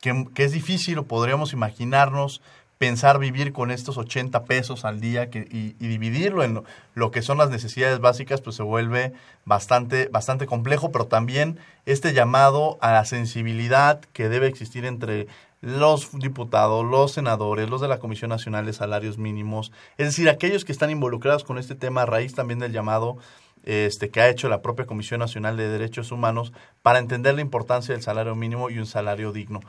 [0.01, 2.41] que, es difícil o podríamos imaginarnos
[2.77, 6.63] pensar vivir con estos 80 pesos al día que, y, y, dividirlo en
[6.95, 9.13] lo, que son las necesidades básicas, pues se vuelve
[9.45, 15.27] bastante, bastante complejo, pero también este llamado a la sensibilidad que debe existir entre
[15.61, 20.65] los diputados, los senadores, los de la Comisión Nacional de Salarios Mínimos, es decir, aquellos
[20.65, 23.19] que están involucrados con este tema a raíz también del llamado
[23.63, 27.93] este, que ha hecho la propia Comisión Nacional de Derechos Humanos para entender la importancia
[27.93, 29.61] del salario mínimo y un salario digno.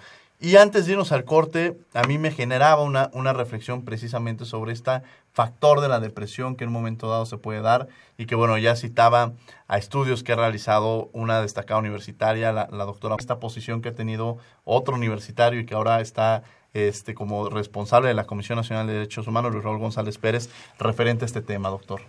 [0.44, 4.72] Y antes de irnos al corte, a mí me generaba una, una reflexión precisamente sobre
[4.72, 5.00] este
[5.32, 7.86] factor de la depresión que en un momento dado se puede dar
[8.18, 9.34] y que, bueno, ya citaba
[9.68, 14.38] a estudios que ha realizado una destacada universitaria, la, doctora, esta posición que ha tenido
[14.64, 16.42] otro universitario y que ahora está
[16.74, 21.24] este, como responsable de la Comisión Nacional de Derechos Humanos, Luis Raúl González Pérez, referente
[21.24, 22.00] a este tema, doctor.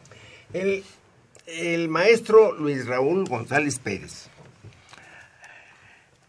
[0.53, 0.83] El,
[1.45, 4.31] el maestro Luis Raúl González Pérez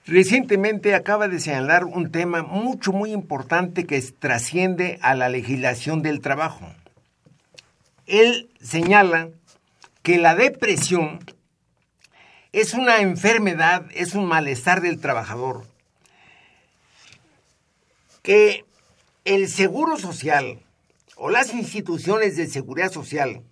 [0.06, 6.20] Recientemente acaba de señalar un tema mucho, muy importante que trasciende a la legislación del
[6.20, 6.70] trabajo.
[8.06, 9.30] Él señala
[10.02, 11.20] que la depresión
[12.52, 15.66] es una enfermedad, es un malestar del trabajador,
[18.22, 18.66] que
[19.24, 20.60] el seguro social
[21.16, 23.42] o las instituciones de seguridad social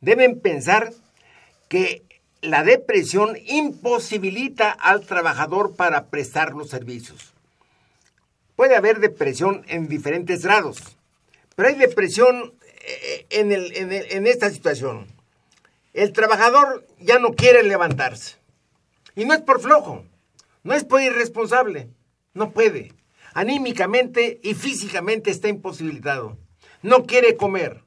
[0.00, 0.92] deben pensar
[1.68, 2.05] que
[2.46, 7.32] la depresión imposibilita al trabajador para prestar los servicios.
[8.54, 10.96] Puede haber depresión en diferentes grados,
[11.54, 12.54] pero hay depresión
[12.86, 15.06] eh, en, en esta situación.
[15.92, 18.36] El trabajador ya no quiere levantarse.
[19.14, 20.04] Y no es por flojo,
[20.62, 21.88] no es por irresponsable,
[22.34, 22.92] no puede.
[23.34, 26.38] Anímicamente y físicamente está imposibilitado.
[26.82, 27.82] No quiere comer,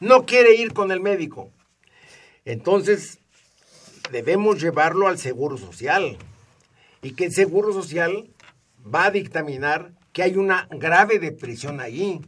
[0.00, 1.50] no quiere ir con el médico.
[2.44, 3.19] Entonces,
[4.10, 6.16] debemos llevarlo al Seguro Social
[7.02, 8.30] y que el Seguro Social
[8.82, 12.20] va a dictaminar que hay una grave depresión allí.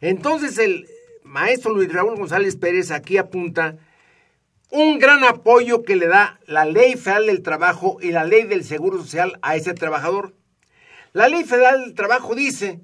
[0.00, 0.88] Entonces el
[1.22, 3.76] maestro Luis Raúl González Pérez aquí apunta
[4.70, 8.64] un gran apoyo que le da la Ley Federal del Trabajo y la Ley del
[8.64, 10.34] Seguro Social a ese trabajador.
[11.12, 12.80] La Ley Federal del Trabajo dice,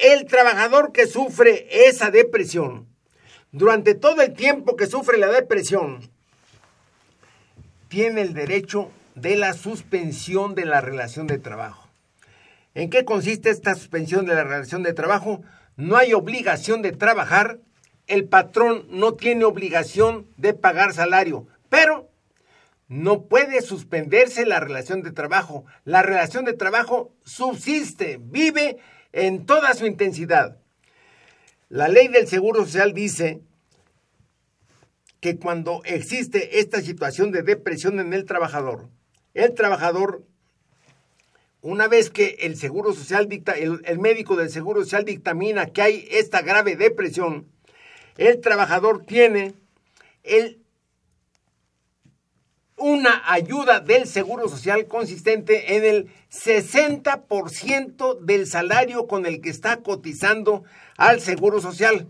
[0.00, 2.86] el trabajador que sufre esa depresión,
[3.50, 6.11] durante todo el tiempo que sufre la depresión,
[7.92, 11.90] tiene el derecho de la suspensión de la relación de trabajo.
[12.74, 15.42] ¿En qué consiste esta suspensión de la relación de trabajo?
[15.76, 17.58] No hay obligación de trabajar,
[18.06, 22.08] el patrón no tiene obligación de pagar salario, pero
[22.88, 25.66] no puede suspenderse la relación de trabajo.
[25.84, 28.78] La relación de trabajo subsiste, vive
[29.12, 30.56] en toda su intensidad.
[31.68, 33.42] La ley del Seguro Social dice
[35.22, 38.88] que cuando existe esta situación de depresión en el trabajador,
[39.34, 40.26] el trabajador,
[41.60, 45.80] una vez que el Seguro Social dicta, el, el médico del Seguro Social dictamina que
[45.80, 47.46] hay esta grave depresión,
[48.18, 49.54] el trabajador tiene
[50.24, 50.58] el
[52.76, 59.76] una ayuda del Seguro Social consistente en el 60% del salario con el que está
[59.84, 60.64] cotizando
[60.96, 62.08] al Seguro Social.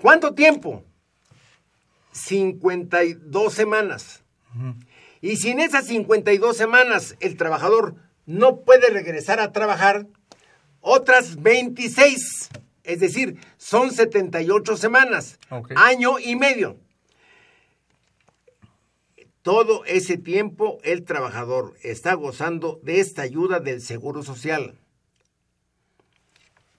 [0.00, 0.86] ¿Cuánto tiempo?
[2.12, 4.22] 52 semanas.
[5.20, 7.96] Y si en esas 52 semanas el trabajador
[8.26, 10.06] no puede regresar a trabajar,
[10.80, 12.50] otras 26,
[12.84, 15.38] es decir, son 78 semanas,
[15.76, 16.76] año y medio.
[19.42, 24.78] Todo ese tiempo el trabajador está gozando de esta ayuda del Seguro Social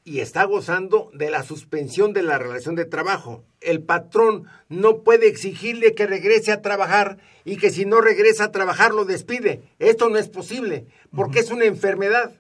[0.06, 3.46] y está gozando de la suspensión de la relación de trabajo.
[3.62, 8.52] El patrón no puede exigirle que regrese a trabajar y que si no regresa a
[8.52, 9.62] trabajar lo despide.
[9.80, 12.34] Esto no es posible porque es una enfermedad.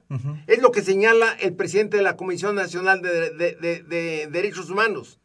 [0.47, 4.69] Es lo que señala el presidente de la Comisión Nacional de, de- de- de Derechos
[4.69, 5.19] Humanos.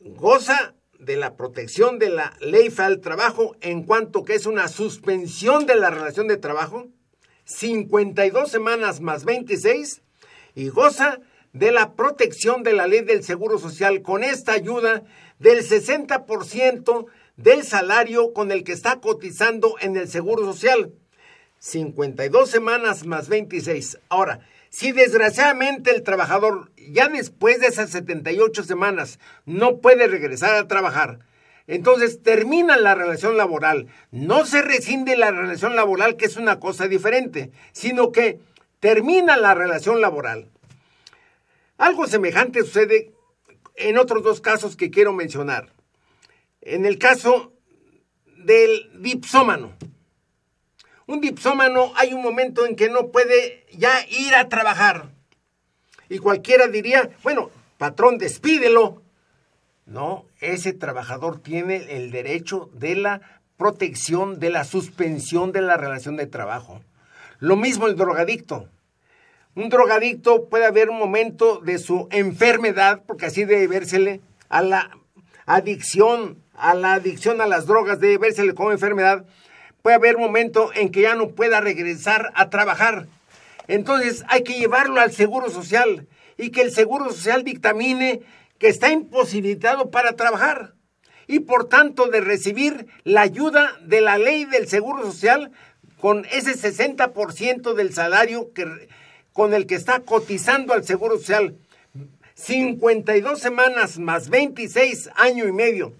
[0.00, 5.66] Goza de la protección de la ley del trabajo en cuanto que es una suspensión
[5.66, 6.86] de la relación de trabajo,
[7.44, 10.02] 52 semanas más 26,
[10.58, 11.20] y goza
[11.52, 15.04] de la protección de la ley del Seguro Social con esta ayuda
[15.38, 17.06] del 60%
[17.36, 20.92] del salario con el que está cotizando en el Seguro Social.
[21.60, 24.00] 52 semanas más 26.
[24.08, 30.66] Ahora, si desgraciadamente el trabajador ya después de esas 78 semanas no puede regresar a
[30.66, 31.20] trabajar,
[31.68, 33.86] entonces termina la relación laboral.
[34.10, 38.40] No se rescinde la relación laboral, que es una cosa diferente, sino que
[38.80, 40.50] termina la relación laboral.
[41.76, 43.12] Algo semejante sucede
[43.76, 45.72] en otros dos casos que quiero mencionar.
[46.60, 47.52] En el caso
[48.38, 49.72] del dipsómano.
[51.06, 55.10] Un dipsómano hay un momento en que no puede ya ir a trabajar.
[56.08, 59.02] Y cualquiera diría, bueno, patrón, despídelo.
[59.86, 63.20] No, ese trabajador tiene el derecho de la
[63.56, 66.82] protección, de la suspensión de la relación de trabajo.
[67.40, 68.68] Lo mismo el drogadicto.
[69.54, 74.90] Un drogadicto puede haber un momento de su enfermedad, porque así debe vérsele, a la
[75.46, 79.24] adicción, a la adicción a las drogas, debe vérsele como enfermedad.
[79.82, 83.06] Puede haber un momento en que ya no pueda regresar a trabajar.
[83.68, 88.20] Entonces hay que llevarlo al Seguro Social y que el Seguro Social dictamine
[88.58, 90.74] que está imposibilitado para trabajar
[91.28, 95.52] y por tanto de recibir la ayuda de la ley del Seguro Social
[96.00, 98.88] con ese 60% del salario que,
[99.32, 101.56] con el que está cotizando al Seguro Social.
[102.34, 105.92] 52 semanas más 26 año y medio.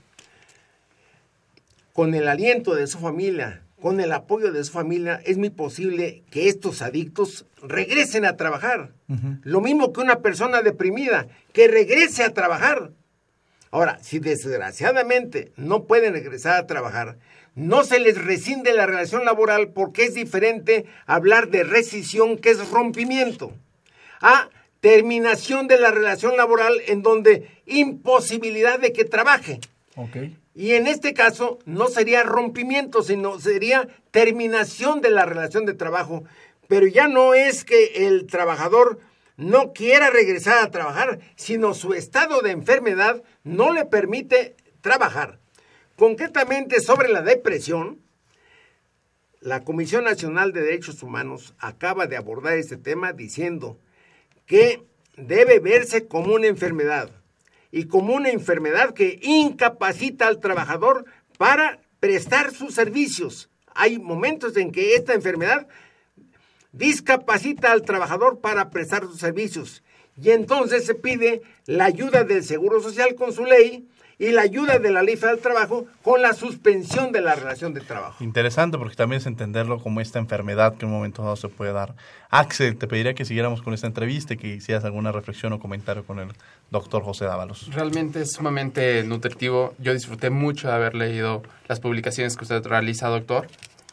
[1.92, 6.22] Con el aliento de su familia, con el apoyo de su familia, es muy posible
[6.30, 8.92] que estos adictos regresen a trabajar.
[9.42, 12.92] Lo mismo que una persona deprimida, que regrese a trabajar.
[13.72, 17.18] Ahora, si desgraciadamente no pueden regresar a trabajar,
[17.58, 22.70] no se les rescinde la relación laboral porque es diferente hablar de rescisión que es
[22.70, 23.52] rompimiento
[24.20, 24.48] a
[24.80, 29.58] terminación de la relación laboral en donde imposibilidad de que trabaje.
[29.96, 30.16] Ok.
[30.54, 36.22] Y en este caso no sería rompimiento, sino sería terminación de la relación de trabajo.
[36.68, 39.00] Pero ya no es que el trabajador
[39.36, 45.40] no quiera regresar a trabajar, sino su estado de enfermedad no le permite trabajar.
[45.98, 47.98] Concretamente sobre la depresión,
[49.40, 53.80] la Comisión Nacional de Derechos Humanos acaba de abordar este tema diciendo
[54.46, 54.84] que
[55.16, 57.10] debe verse como una enfermedad
[57.72, 61.04] y como una enfermedad que incapacita al trabajador
[61.36, 63.50] para prestar sus servicios.
[63.74, 65.66] Hay momentos en que esta enfermedad
[66.70, 69.82] discapacita al trabajador para prestar sus servicios
[70.16, 73.88] y entonces se pide la ayuda del Seguro Social con su ley
[74.18, 77.72] y la ayuda de la Ley Federal del Trabajo con la suspensión de la relación
[77.72, 78.22] de trabajo.
[78.22, 81.72] Interesante porque también es entenderlo como esta enfermedad que en un momento dado se puede
[81.72, 81.94] dar.
[82.30, 86.04] Axel, te pediría que siguiéramos con esta entrevista y que hicieras alguna reflexión o comentario
[86.04, 86.30] con el
[86.70, 87.72] doctor José Dávalos.
[87.72, 89.74] Realmente es sumamente nutritivo.
[89.78, 93.46] Yo disfruté mucho de haber leído las publicaciones que usted realiza, doctor.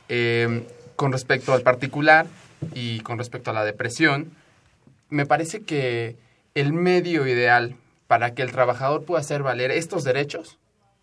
[0.09, 2.26] Eh, con respecto al particular
[2.73, 4.32] y con respecto a la depresión,
[5.09, 6.15] me parece que
[6.55, 7.76] el medio ideal
[8.08, 10.60] para que el trabajador pueda hacer valer estos derechos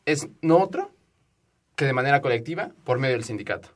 [0.07, 0.90] es no otro
[1.76, 3.68] que de manera colectiva por medio del sindicato.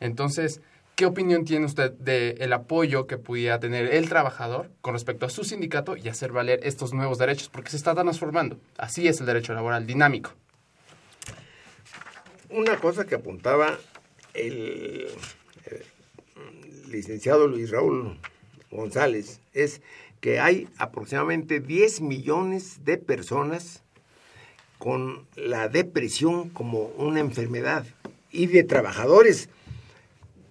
[0.00, 0.60] Entonces,
[1.00, 5.44] ¿Qué opinión tiene usted del apoyo que pudiera tener el trabajador con respecto a su
[5.44, 7.48] sindicato y hacer valer estos nuevos derechos?
[7.48, 8.60] Porque se está transformando.
[8.76, 10.32] Así es el derecho laboral, dinámico.
[12.50, 13.78] Una cosa que apuntaba
[14.34, 15.08] el,
[15.64, 15.86] eh,
[16.88, 18.18] licenciado Luis Raúl
[18.70, 19.80] González es
[20.20, 23.82] que hay aproximadamente 10 millones de personas
[24.78, 27.84] con la depresión como una enfermedad
[28.30, 29.48] y de trabajadores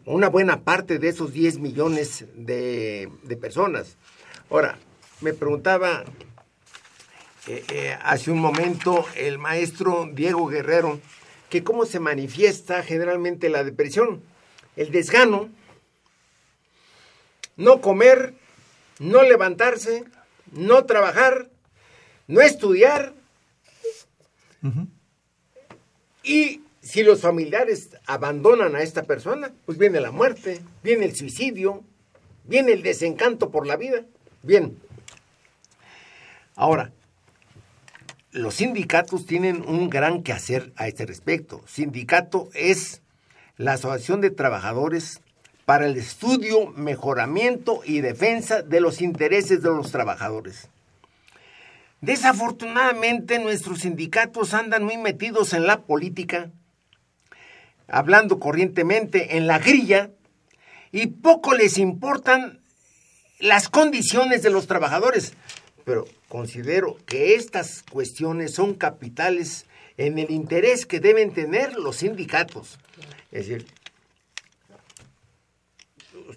[0.10, 3.96] una buena parte de esos 10 millones de, personas.
[4.50, 4.80] Ahora,
[5.22, 6.04] me preguntaba
[7.46, 11.00] eh, eh, hace un momento el maestro Diego Guerrero
[11.52, 14.24] que cómo se manifiesta generalmente la depresión.
[14.76, 15.50] El desgano,
[17.56, 18.34] no comer,
[19.00, 20.04] no levantarse,
[20.52, 21.50] no trabajar,
[22.28, 23.14] no estudiar
[26.24, 31.84] y si los familiares abandonan a esta persona, pues viene la muerte, viene el suicidio,
[32.46, 34.06] viene el desencanto por la vida.
[34.44, 34.78] Bien.
[36.56, 36.92] Ahora,
[38.32, 41.64] los sindicatos tienen un gran quehacer a este respecto.
[41.68, 43.02] Sindicato es
[43.58, 45.22] la Asociación de Trabajadores
[45.70, 50.68] para el estudio, mejoramiento y defensa de los intereses de los trabajadores.
[52.02, 56.50] Desafortunadamente nuestros sindicatos andan muy metidos en la política
[57.88, 60.10] hablando corrientemente en la grilla,
[60.92, 62.62] y poco les importan
[63.38, 65.34] las condiciones de los trabajadores.
[65.86, 69.68] Pero considero que estas cuestiones son capitales
[69.98, 72.80] en el interés que deben tener los sindicatos.
[73.32, 73.68] Es decir,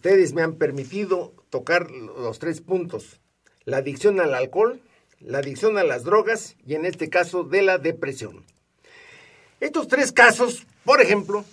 [0.03, 3.21] ustedes me han permitido tocar los tres puntos.
[3.65, 4.81] La adicción al alcohol,
[5.21, 8.45] la adicción a las drogas y en este caso de la depresión.
[9.61, 11.45] Estos tres casos, por ejemplo,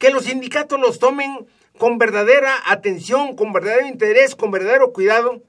[0.00, 1.46] que los sindicatos los tomen
[1.78, 5.40] con verdadera atención, con verdadero interés, con verdadero cuidado,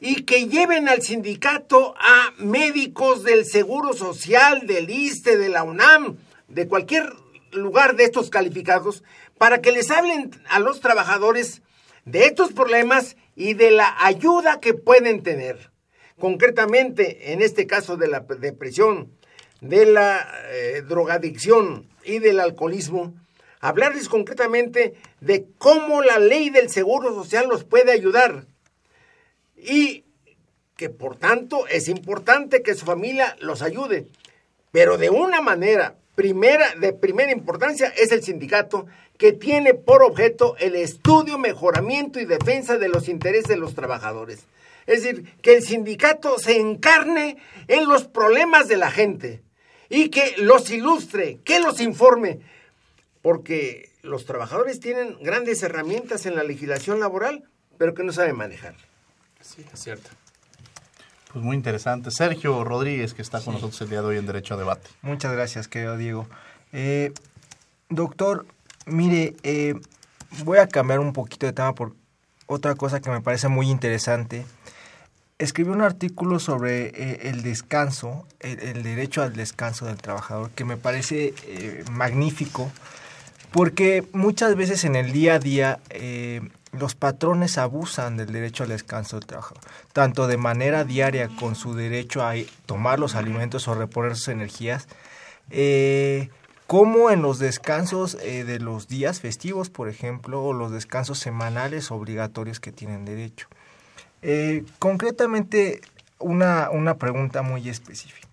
[0.00, 6.16] y que lleven al sindicato a médicos del Seguro Social, del ISTE, de la UNAM,
[6.48, 7.12] de cualquier
[7.52, 9.02] lugar de estos calificados,
[9.38, 11.62] para que les hablen a los trabajadores
[12.04, 15.70] de estos problemas y de la ayuda que pueden tener.
[16.18, 19.10] Concretamente, en este caso de la depresión,
[19.60, 23.14] de la eh, drogadicción y del alcoholismo,
[23.60, 28.46] hablarles concretamente de cómo la ley del Seguro Social nos puede ayudar
[29.56, 30.04] y
[30.76, 34.06] que por tanto es importante que su familia los ayude,
[34.70, 38.86] pero de una manera primera, de primera importancia es el sindicato
[39.24, 44.40] que tiene por objeto el estudio, mejoramiento y defensa de los intereses de los trabajadores.
[44.84, 49.42] Es decir, que el sindicato se encarne en los problemas de la gente
[49.88, 52.40] y que los ilustre, que los informe,
[53.22, 57.48] porque los trabajadores tienen grandes herramientas en la legislación laboral,
[57.78, 58.74] pero que no saben manejar.
[59.40, 60.10] Sí, es cierto.
[61.32, 62.10] Pues muy interesante.
[62.10, 64.90] Sergio Rodríguez, que está con nosotros el día de hoy en Derecho a Debate.
[65.00, 66.28] Muchas gracias, querido Diego.
[66.74, 67.14] Eh,
[67.88, 68.44] doctor,
[68.86, 69.74] mire, eh,
[70.42, 71.94] voy a cambiar un poquito de tema por
[72.46, 74.44] otra cosa que me parece muy interesante.
[75.38, 80.76] Escribió un artículo sobre eh, el descanso, el, derecho al descanso del trabajador, que me
[80.76, 82.70] parece eh, magnífico,
[83.50, 86.40] porque muchas veces en el día a día eh,
[86.72, 89.62] los patrones abusan del derecho al descanso del trabajador,
[89.92, 92.34] tanto de manera diaria con su derecho a
[92.66, 94.86] tomar los alimentos o reponer sus energías,
[96.74, 102.58] como en los descansos de los días festivos, por ejemplo, o los descansos semanales obligatorios
[102.58, 103.46] que tienen derecho.
[104.22, 105.82] Eh, concretamente,
[106.18, 108.26] una, una pregunta muy específica.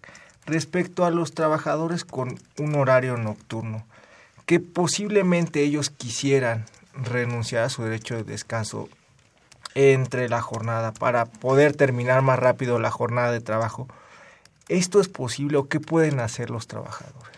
[0.48, 3.86] Respecto a los trabajadores con un horario nocturno,
[4.48, 6.66] que posiblemente ellos quisieran
[6.96, 8.90] renunciar a su derecho de descanso
[9.76, 13.88] entre la jornada para poder terminar más rápido la jornada de trabajo.
[14.68, 17.31] ¿Esto es posible o qué pueden hacer los trabajadores?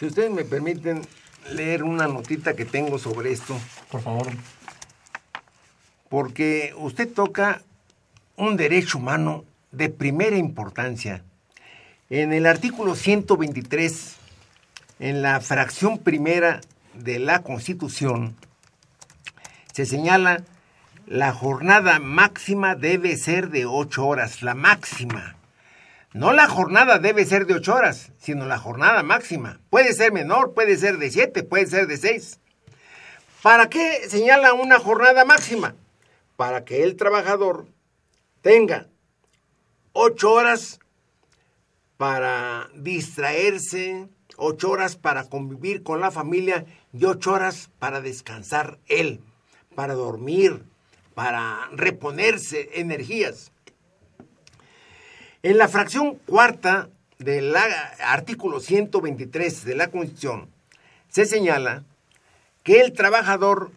[0.00, 1.02] Si ustedes me permiten
[1.52, 3.56] leer una notita que tengo sobre esto.
[3.88, 4.26] Por favor
[6.10, 7.62] porque usted toca
[8.36, 11.22] un derecho humano de primera importancia.
[12.10, 14.16] En el artículo 123,
[14.98, 16.60] en la fracción primera
[16.94, 18.34] de la Constitución,
[19.72, 20.42] se señala
[21.06, 25.36] la jornada máxima debe ser de ocho horas, la máxima.
[26.12, 29.60] No la jornada debe ser de ocho horas, sino la jornada máxima.
[29.70, 32.40] Puede ser menor, puede ser de siete, puede ser de seis.
[33.42, 35.74] ¿Para qué señala una jornada máxima?
[36.40, 37.66] para que el trabajador
[38.40, 38.88] tenga
[39.92, 40.80] ocho horas
[41.98, 44.08] para distraerse,
[44.38, 49.20] ocho horas para convivir con la familia y ocho horas para descansar él,
[49.74, 50.64] para dormir,
[51.12, 53.52] para reponerse energías.
[55.42, 60.50] En la fracción cuarta del artículo 123 de la Constitución
[61.08, 61.82] se señala
[62.62, 63.70] que el trabajador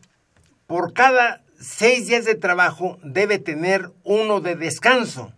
[0.68, 5.32] por cada seis días de trabajo debe tener uno de descanso.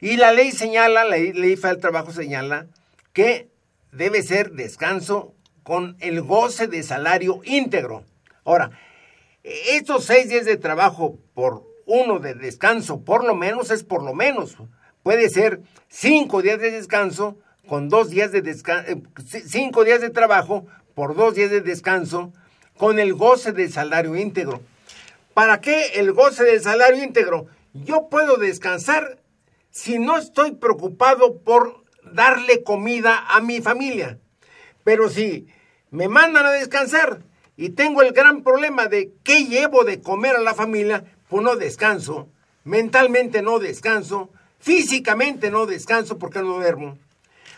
[0.00, 2.68] Y la ley señala, la ley del trabajo señala
[3.12, 3.48] que
[3.90, 8.04] debe ser descanso con el goce de salario íntegro.
[8.44, 8.70] Ahora,
[9.42, 14.14] estos seis días de trabajo por uno de descanso, por lo menos es por lo
[14.14, 14.56] menos.
[15.08, 19.00] Puede ser cinco días de descanso con dos días de descanso, eh,
[19.46, 22.34] cinco días de trabajo por dos días de descanso
[22.76, 24.60] con el goce de salario íntegro.
[25.32, 27.46] ¿Para qué el goce del salario íntegro?
[27.72, 29.18] Yo puedo descansar
[29.70, 34.18] si no estoy preocupado por darle comida a mi familia.
[34.84, 35.46] Pero si
[35.90, 37.20] me mandan a descansar
[37.56, 41.56] y tengo el gran problema de qué llevo de comer a la familia, pues no
[41.56, 42.28] descanso,
[42.62, 46.98] mentalmente no descanso, físicamente no descanso porque no duermo.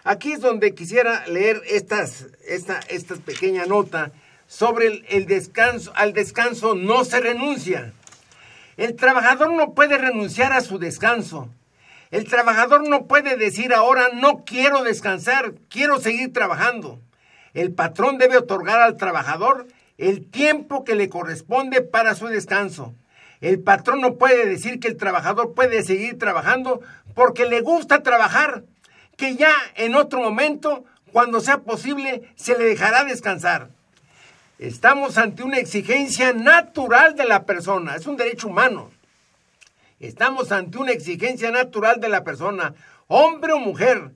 [0.05, 4.13] Aquí es donde quisiera leer estas, esta, esta pequeña nota
[4.47, 5.93] sobre el, el descanso.
[5.95, 7.93] Al descanso no se renuncia.
[8.77, 11.51] El trabajador no puede renunciar a su descanso.
[12.11, 16.99] El trabajador no puede decir ahora no quiero descansar, quiero seguir trabajando.
[17.55, 19.67] El patrón debe otorgar al trabajador
[19.99, 22.95] el tiempo que le corresponde para su descanso.
[23.41, 26.81] El patrón no puede decir que el trabajador puede seguir trabajando
[27.15, 28.65] porque le gusta trabajar,
[29.17, 33.71] que ya en otro momento, cuando sea posible, se le dejará descansar.
[34.59, 38.91] Estamos ante una exigencia natural de la persona, es un derecho humano.
[40.01, 42.75] Estamos ante una exigencia natural de la persona,
[43.07, 44.11] hombre o mujer.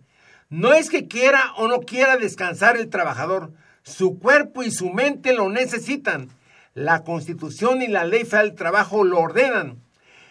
[0.50, 3.52] No es que quiera o no quiera descansar el trabajador,
[3.82, 6.28] su cuerpo y su mente lo necesitan.
[6.74, 9.80] La Constitución y la Ley Federal del Trabajo lo ordenan.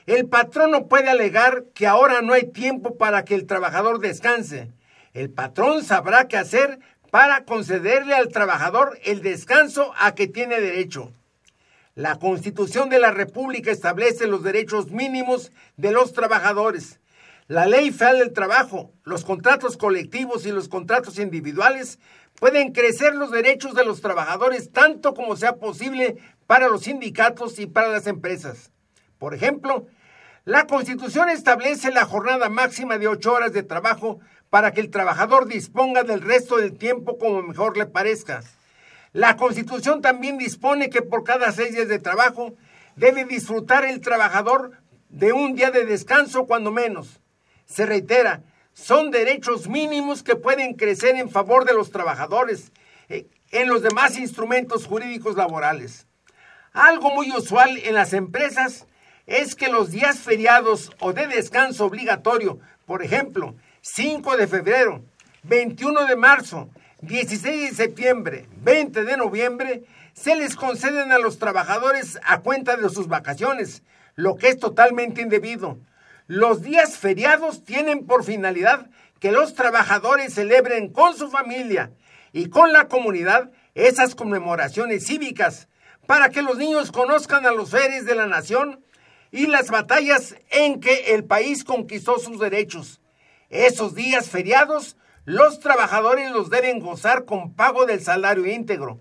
[0.06, 4.70] El patrón no puede alegar que ahora no hay tiempo para que el trabajador descanse.
[5.14, 6.80] El patrón sabrá qué hacer
[7.12, 11.14] para concederle al trabajador el descanso a que tiene derecho.
[11.96, 17.00] La Constitución de la República establece los derechos mínimos de los trabajadores.
[17.48, 22.00] La Ley Federal del Trabajo, los contratos colectivos y los contratos individuales
[22.40, 26.18] pueden crecer los derechos de los trabajadores tanto como sea posible
[26.54, 28.70] para los sindicatos y para las empresas.
[29.18, 29.88] Por ejemplo,
[30.46, 34.20] la Constitución establece la jornada máxima de ocho horas de trabajo
[34.52, 38.44] para que el trabajador disponga del resto del tiempo como mejor le parezca.
[39.14, 42.54] La Constitución también dispone que por cada seis días de trabajo
[42.96, 44.74] debe disfrutar el trabajador
[45.10, 47.20] de un día de descanso cuando menos.
[47.66, 48.44] Se reitera,
[48.74, 52.72] son derechos mínimos que pueden crecer en favor de los trabajadores
[53.10, 56.06] eh, en los demás instrumentos jurídicos laborales.
[56.74, 58.88] Algo muy usual en las empresas
[59.28, 65.04] es que los días feriados o de descanso obligatorio, por ejemplo, 5 de febrero,
[65.44, 66.70] 21 de marzo,
[67.02, 72.90] 16 de septiembre, 20 de noviembre, se les conceden a los trabajadores a cuenta de
[72.90, 73.84] sus vacaciones,
[74.16, 75.78] lo que es totalmente indebido.
[76.26, 78.88] Los días feriados tienen por finalidad
[79.20, 81.92] que los trabajadores celebren con su familia
[82.32, 85.68] y con la comunidad esas conmemoraciones cívicas
[86.06, 88.84] para que los niños conozcan a los héroes de la nación
[89.32, 93.02] y las batallas en que el país conquistó sus derechos.
[93.50, 99.00] Esos días feriados los trabajadores los deben gozar con pago del salario íntegro.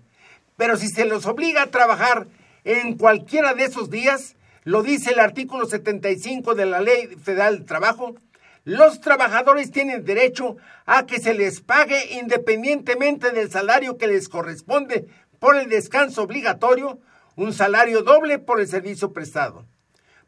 [0.55, 2.27] Pero si se los obliga a trabajar
[2.63, 7.65] en cualquiera de esos días, lo dice el artículo 75 de la Ley Federal del
[7.65, 8.15] Trabajo,
[8.63, 15.07] los trabajadores tienen derecho a que se les pague independientemente del salario que les corresponde
[15.43, 16.99] por el descanso obligatorio,
[17.35, 19.65] un salario doble por el servicio prestado.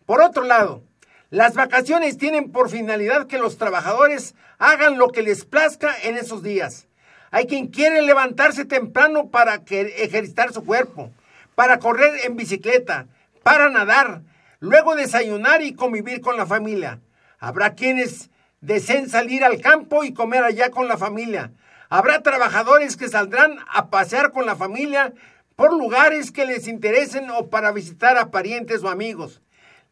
[0.05, 0.83] Por otro lado,
[1.29, 6.43] las vacaciones tienen por finalidad que los trabajadores hagan lo que les plazca en esos
[6.43, 6.87] días.
[7.31, 11.11] Hay quien quiere levantarse temprano para ejercitar su cuerpo,
[11.55, 13.07] para correr en bicicleta,
[13.41, 14.21] para nadar,
[14.59, 16.99] luego desayunar y convivir con la familia.
[17.39, 21.53] Habrá quienes deseen salir al campo y comer allá con la familia.
[21.89, 25.13] Habrá trabajadores que saldrán a pasear con la familia
[25.55, 29.41] por lugares que les interesen o para visitar a parientes o amigos.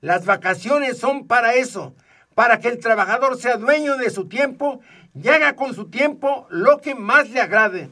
[0.02, 1.96] Las vacaciones son para eso,
[2.36, 4.82] para que el trabajador sea dueño de su tiempo
[5.14, 7.92] y haga con su tiempo lo que más le agrade.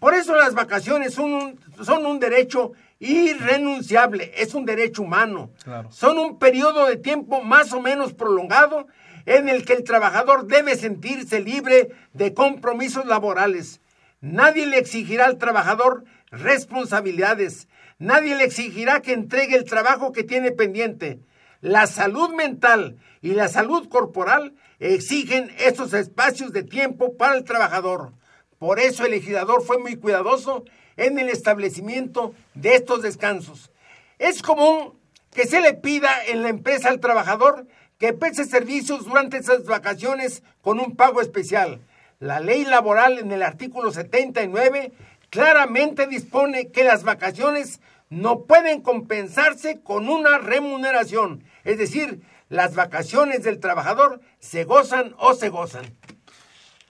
[0.00, 5.50] Por eso las vacaciones son un, son un derecho irrenunciable, es un derecho humano.
[5.90, 8.86] Son un periodo de tiempo más o menos prolongado
[9.28, 13.82] en el que el trabajador debe sentirse libre de compromisos laborales.
[14.22, 17.68] Nadie le exigirá al trabajador responsabilidades.
[17.98, 21.20] Nadie le exigirá que entregue el trabajo que tiene pendiente.
[21.60, 28.12] La salud mental y la salud corporal exigen estos espacios de tiempo para el trabajador.
[28.58, 30.64] Por eso el legislador fue muy cuidadoso
[30.96, 33.70] en el establecimiento de estos descansos.
[34.18, 34.98] Es común
[35.34, 37.66] que se le pida en la empresa al trabajador
[37.98, 41.80] que preste servicios durante esas vacaciones con un pago especial.
[42.20, 44.92] La ley laboral en el artículo 79
[45.30, 51.44] claramente dispone que las vacaciones no pueden compensarse con una remuneración.
[51.64, 55.84] Es decir, las vacaciones del trabajador se gozan o se gozan.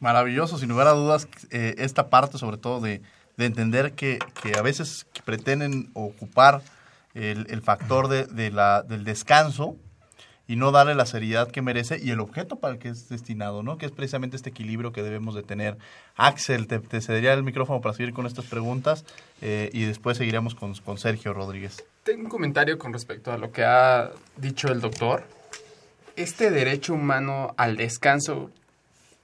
[0.00, 3.02] Maravilloso, sin lugar a dudas, eh, esta parte sobre todo de,
[3.36, 6.62] de entender que, que, a veces pretenden ocupar
[7.14, 9.76] el, el factor de, de la, del descanso
[10.48, 13.62] y no darle la seriedad que merece y el objeto para el que es destinado,
[13.62, 13.76] ¿no?
[13.76, 15.76] Que es precisamente este equilibrio que debemos de tener.
[16.16, 19.04] Axel, te, cedería el micrófono para seguir con estas preguntas
[19.42, 21.84] eh, y después seguiremos con, con Sergio Rodríguez.
[22.02, 25.24] Tengo un comentario con respecto a lo que ha dicho el doctor.
[26.16, 28.50] Este derecho humano al descanso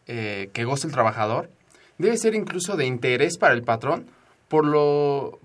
[0.06, 1.48] eh, que goza el trabajador
[1.96, 4.06] debe ser incluso de interés para el patrón
[4.48, 5.38] por lo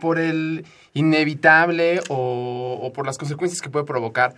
[0.00, 0.64] por el
[0.94, 4.34] inevitable o, por las consecuencias que puede provocar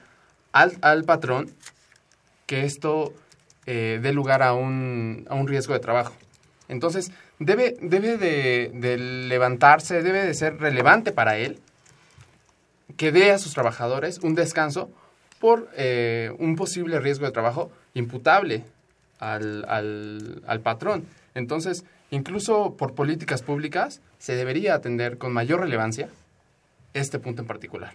[0.53, 1.50] al, al patrón
[2.46, 3.14] que esto
[3.66, 6.12] eh, dé lugar a un, a un riesgo de trabajo.
[6.68, 11.59] Entonces, debe, debe de, de, levantarse, debe de ser relevante para él
[12.96, 14.90] que dé a sus trabajadores un descanso
[15.40, 18.64] por eh, un posible riesgo de trabajo imputable
[19.18, 21.07] al, al, al patrón.
[21.34, 26.09] Entonces, incluso por políticas públicas, se debería atender con mayor relevancia
[26.95, 27.95] este punto en particular.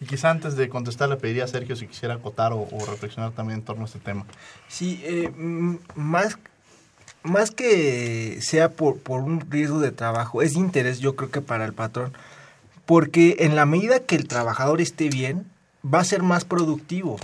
[0.00, 3.32] Y quizá antes de contestar le pediría a Sergio si quisiera acotar o, o reflexionar
[3.32, 4.26] también en torno a este tema.
[4.68, 5.30] Sí, eh,
[5.94, 6.38] más,
[7.22, 11.64] más que sea por, por un riesgo de trabajo, es interés yo creo que para
[11.64, 12.12] el patrón,
[12.84, 15.46] porque en la medida que el trabajador esté bien,
[15.82, 17.16] va a ser más productivo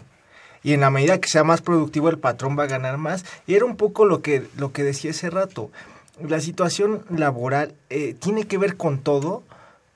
[0.62, 3.24] y en la medida que sea más productivo el patrón va a ganar más.
[3.46, 5.70] Y era un poco lo que, lo que decía hace rato.
[6.20, 9.42] La situación laboral eh, tiene que ver con todo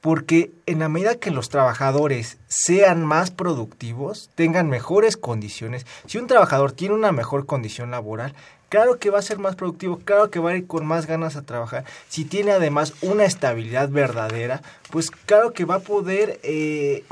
[0.07, 6.29] porque en la medida que los trabajadores sean más productivos, tengan mejores condiciones, si un
[6.29, 8.33] trabajador tiene una mejor condición laboral,
[8.69, 11.35] claro que va a ser más productivo, claro que va a ir con más ganas
[11.35, 11.85] a trabajar.
[12.09, 17.03] Si tiene además una estabilidad verdadera, pues claro que va a poder eh,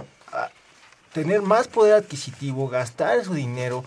[1.12, 3.84] tener más poder adquisitivo, gastar su dinero,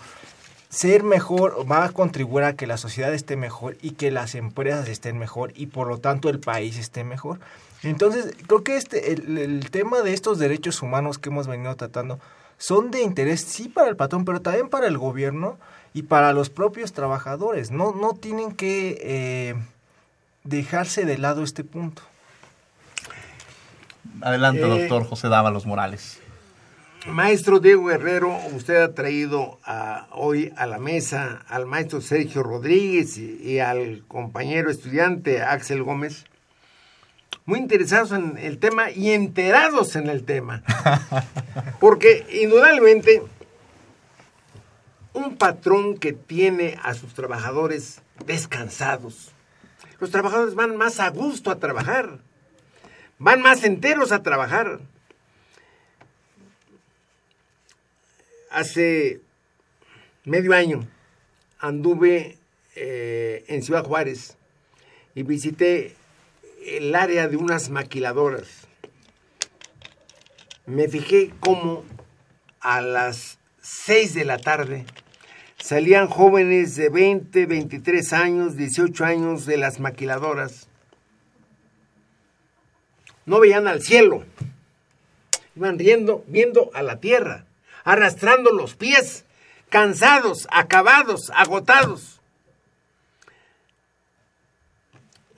[0.68, 4.86] ser mejor, va a contribuir a que la sociedad esté mejor y que las empresas
[4.86, 7.40] estén mejor y por lo tanto el país esté mejor.
[7.82, 12.18] Entonces, creo que este, el, el tema de estos derechos humanos que hemos venido tratando
[12.58, 15.58] son de interés sí para el patrón, pero también para el gobierno
[15.94, 17.70] y para los propios trabajadores.
[17.70, 19.54] No, no tienen que eh,
[20.44, 22.02] dejarse de lado este punto.
[24.20, 26.20] Adelante, eh, doctor José Dávalos Morales.
[27.06, 33.16] Maestro Diego Guerrero, usted ha traído a, hoy a la mesa al maestro Sergio Rodríguez
[33.16, 36.24] y, y, al compañero estudiante Axel Gómez,
[37.48, 40.62] muy interesados en el tema y enterados en el tema.
[41.80, 43.22] Porque indudablemente
[45.14, 49.32] un patrón que tiene a sus trabajadores descansados,
[49.98, 52.18] los trabajadores van más a gusto a trabajar,
[53.18, 54.80] van más enteros a trabajar
[58.50, 59.22] hace
[60.24, 60.86] medio año
[61.58, 62.36] anduve
[62.74, 64.36] eh, en Ciudad Juárez
[65.14, 65.96] y visité
[66.76, 68.68] el área de unas maquiladoras.
[70.66, 71.84] Me fijé cómo
[72.60, 74.84] a las 6 de la tarde
[75.56, 80.68] salían jóvenes de 20, 23 años, 18 años de las maquiladoras.
[83.24, 84.24] No veían al cielo,
[85.56, 87.44] iban riendo, viendo a la tierra
[87.88, 89.24] arrastrando los pies,
[89.70, 92.17] cansados, acabados, agotados.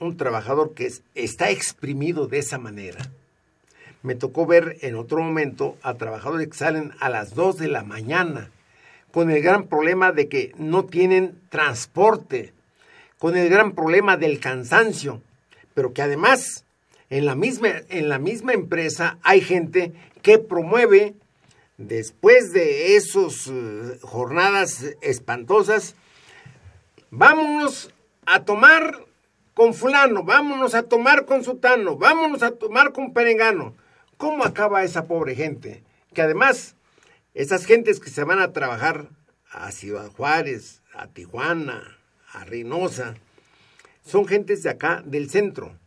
[0.01, 3.11] Un trabajador que está exprimido de esa manera.
[4.01, 7.83] Me tocó ver en otro momento a trabajadores que salen a las 2 de la
[7.83, 8.49] mañana
[9.11, 12.51] con el gran problema de que no tienen transporte,
[13.19, 15.21] con el gran problema del cansancio,
[15.75, 16.65] pero que además
[17.11, 19.93] en la misma, en la misma empresa hay gente
[20.23, 21.13] que promueve
[21.77, 25.93] después de esas uh, jornadas espantosas,
[27.11, 27.93] vámonos
[28.25, 29.10] a tomar
[29.53, 33.75] con fulano, vámonos a tomar con sutano, vámonos a tomar con perengano.
[34.17, 35.83] ¿Cómo acaba esa pobre gente?
[36.13, 36.75] Que además,
[37.33, 39.09] esas gentes que se van a trabajar
[39.51, 41.97] a Ciudad Juárez, a Tijuana,
[42.31, 43.15] a Reynosa,
[44.05, 45.77] son gentes de acá, del centro.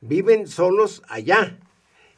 [0.00, 1.58] Viven solos allá.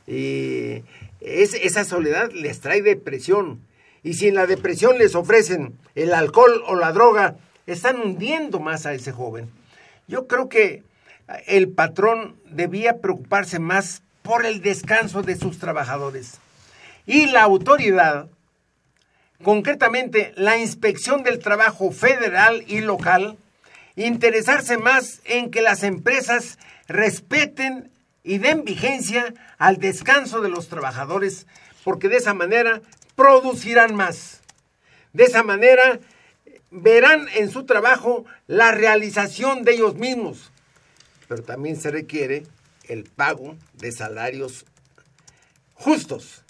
[0.06, 0.82] Y
[1.20, 3.60] es, esa soledad les trae depresión.
[4.02, 7.36] Y si en la depresión les ofrecen el alcohol o la droga,
[7.66, 9.50] están hundiendo más a ese joven.
[10.06, 10.84] Yo creo que
[11.46, 16.38] el patrón debía preocuparse más por el descanso de sus trabajadores.
[17.06, 18.28] Y la autoridad,
[19.42, 23.38] concretamente la inspección del trabajo federal y local,
[23.94, 26.58] interesarse más en que las empresas
[26.88, 27.90] respeten
[28.24, 31.46] y den vigencia al descanso de los trabajadores,
[31.84, 32.82] porque de esa manera
[33.14, 34.42] producirán más.
[35.12, 36.00] De esa manera
[36.70, 40.50] verán en su trabajo la realización de ellos mismos.
[41.28, 42.44] Pero también se requiere
[42.88, 44.64] el pago de salarios
[45.74, 46.42] justos.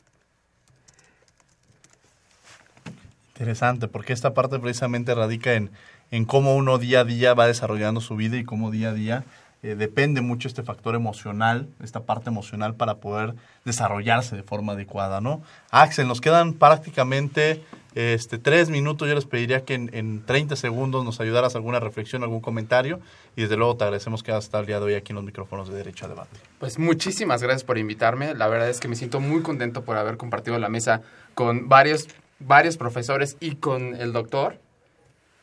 [3.34, 5.70] Interesante, porque esta parte precisamente radica en,
[6.10, 9.24] en cómo uno día a día va desarrollando su vida y cómo día a día
[9.62, 15.20] eh, depende mucho este factor emocional, esta parte emocional para poder desarrollarse de forma adecuada,
[15.20, 15.42] ¿no?
[15.70, 17.64] Axel, nos quedan prácticamente
[17.96, 19.08] este, tres minutos.
[19.08, 23.00] Yo les pediría que en, en 30 segundos nos ayudaras alguna reflexión, algún comentario
[23.36, 25.24] y desde luego te agradecemos que hayas estado el día de hoy aquí en los
[25.24, 26.36] micrófonos de Derecho a Debate.
[26.60, 28.34] Pues muchísimas gracias por invitarme.
[28.34, 31.00] La verdad es que me siento muy contento por haber compartido la mesa
[31.32, 34.58] con varios, varios profesores y con el doctor.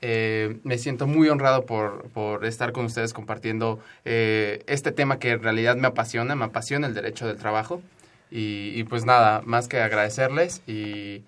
[0.01, 5.31] Eh, me siento muy honrado por, por estar con ustedes compartiendo eh, este tema que
[5.31, 7.81] en realidad me apasiona, me apasiona el derecho del trabajo.
[8.35, 11.21] Y pues nada, más que agradecerles y,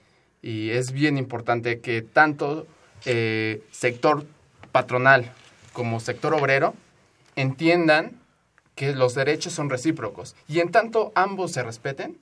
[0.46, 2.68] y es bien importante que tanto
[3.06, 4.26] eh, sector
[4.72, 5.32] patronal
[5.74, 6.76] como sector obrero
[7.36, 8.12] entiendan
[8.76, 12.18] que los derechos son recíprocos y en tanto ambos se respeten,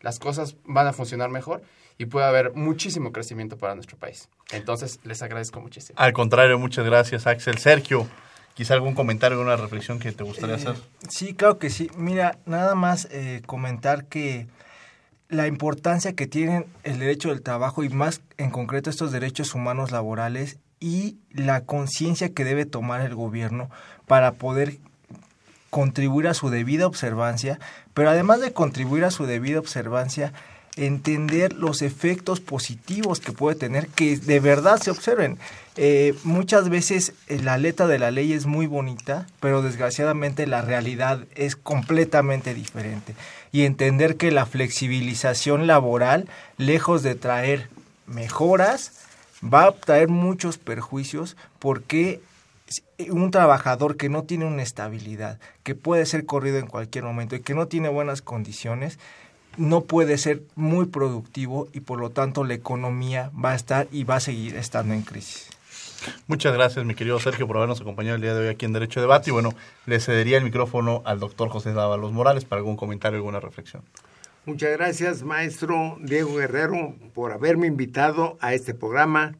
[0.00, 1.62] las cosas van a funcionar mejor
[1.98, 4.28] y puede haber muchísimo crecimiento para nuestro país.
[4.50, 5.98] Entonces, les agradezco muchísimo.
[6.00, 7.58] Al contrario, muchas gracias, Axel.
[7.58, 8.06] Sergio,
[8.54, 10.74] quizá algún comentario, alguna reflexión que te gustaría Eh, hacer.
[11.08, 11.90] Sí, claro que sí.
[11.96, 14.46] Mira, nada más eh, comentar que
[15.28, 19.90] la importancia que tienen el derecho del trabajo y más en concreto estos derechos humanos
[19.90, 23.68] laborales y la conciencia que debe tomar el gobierno
[24.06, 24.78] para poder
[25.70, 27.58] contribuir a su debida observancia,
[27.92, 30.32] pero además de contribuir a su debida observancia,
[30.76, 35.38] entender los efectos positivos que puede tener, que de verdad se observen.
[35.76, 40.62] Eh, muchas veces eh, la letra de la ley es muy bonita, pero desgraciadamente la
[40.62, 43.14] realidad es completamente diferente.
[43.52, 47.68] Y entender que la flexibilización laboral, lejos de traer
[48.06, 48.92] mejoras,
[49.42, 52.20] va a traer muchos perjuicios porque
[53.10, 57.40] un trabajador que no tiene una estabilidad, que puede ser corrido en cualquier momento y
[57.40, 58.98] que no tiene buenas condiciones,
[59.56, 64.04] no puede ser muy productivo y por lo tanto la economía va a estar y
[64.04, 65.48] va a seguir estando en crisis.
[66.26, 69.00] Muchas gracias, mi querido Sergio, por habernos acompañado el día de hoy aquí en Derecho
[69.00, 69.30] a Debate.
[69.30, 69.50] Y bueno,
[69.86, 73.82] le cedería el micrófono al doctor José Dávalos Morales para algún comentario, alguna reflexión.
[74.44, 79.36] Muchas gracias, maestro Diego Guerrero, por haberme invitado a este programa.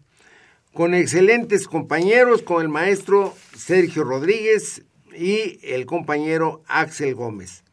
[0.75, 4.83] Con excelentes compañeros, con el maestro Sergio Rodríguez
[5.17, 7.65] y el compañero Axel Gómez.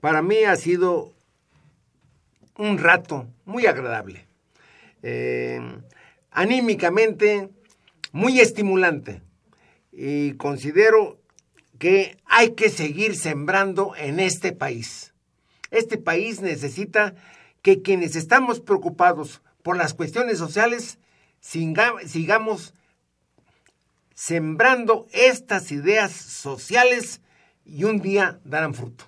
[0.00, 1.12] Para mí ha sido
[2.58, 4.26] un rato muy agradable.
[5.02, 5.60] Eh,
[6.30, 7.48] anímicamente,
[8.12, 9.22] muy estimulante.
[9.90, 11.18] Y considero
[11.78, 15.12] que hay que seguir sembrando en este país.
[15.70, 17.14] Este país necesita
[17.62, 20.98] que quienes estamos preocupados por las cuestiones sociales
[21.40, 22.74] siga, sigamos
[24.14, 27.20] sembrando estas ideas sociales
[27.64, 29.04] y un día darán fruto.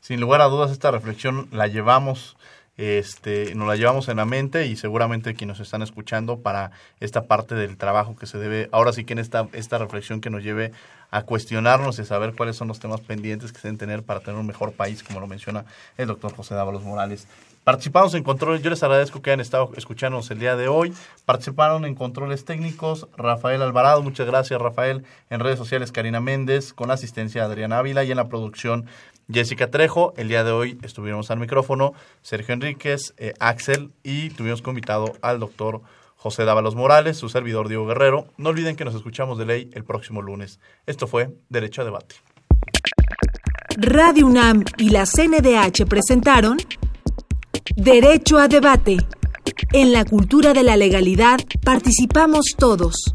[0.00, 2.36] Sin lugar a dudas, esta reflexión la llevamos
[2.76, 7.26] este, nos la llevamos en la mente y seguramente quienes nos están escuchando para esta
[7.26, 10.42] parte del trabajo que se debe, ahora sí que en esta, esta reflexión que nos
[10.42, 10.72] lleve
[11.10, 14.40] a cuestionarnos y saber cuáles son los temas pendientes que se deben tener para tener
[14.40, 15.64] un mejor país, como lo menciona
[15.96, 17.28] el doctor José Dávalos Morales.
[17.64, 20.92] Participamos en controles, yo les agradezco que hayan estado escuchándonos el día de hoy.
[21.24, 25.02] Participaron en controles técnicos Rafael Alvarado, muchas gracias Rafael.
[25.30, 28.84] En redes sociales Karina Méndez, con asistencia de Adriana Ávila y en la producción
[29.32, 30.14] Jessica Trejo.
[30.16, 35.40] El día de hoy estuvimos al micrófono Sergio Enríquez, eh, Axel y tuvimos invitado al
[35.40, 35.82] doctor
[36.16, 38.26] José Dávalos Morales, su servidor Diego Guerrero.
[38.38, 40.58] No olviden que nos escuchamos de ley el próximo lunes.
[40.86, 42.16] Esto fue Derecho a Debate.
[43.76, 46.58] Radio UNAM y la CNDH presentaron
[47.76, 48.96] Derecho a Debate.
[49.72, 53.12] En la cultura de la legalidad participamos todos.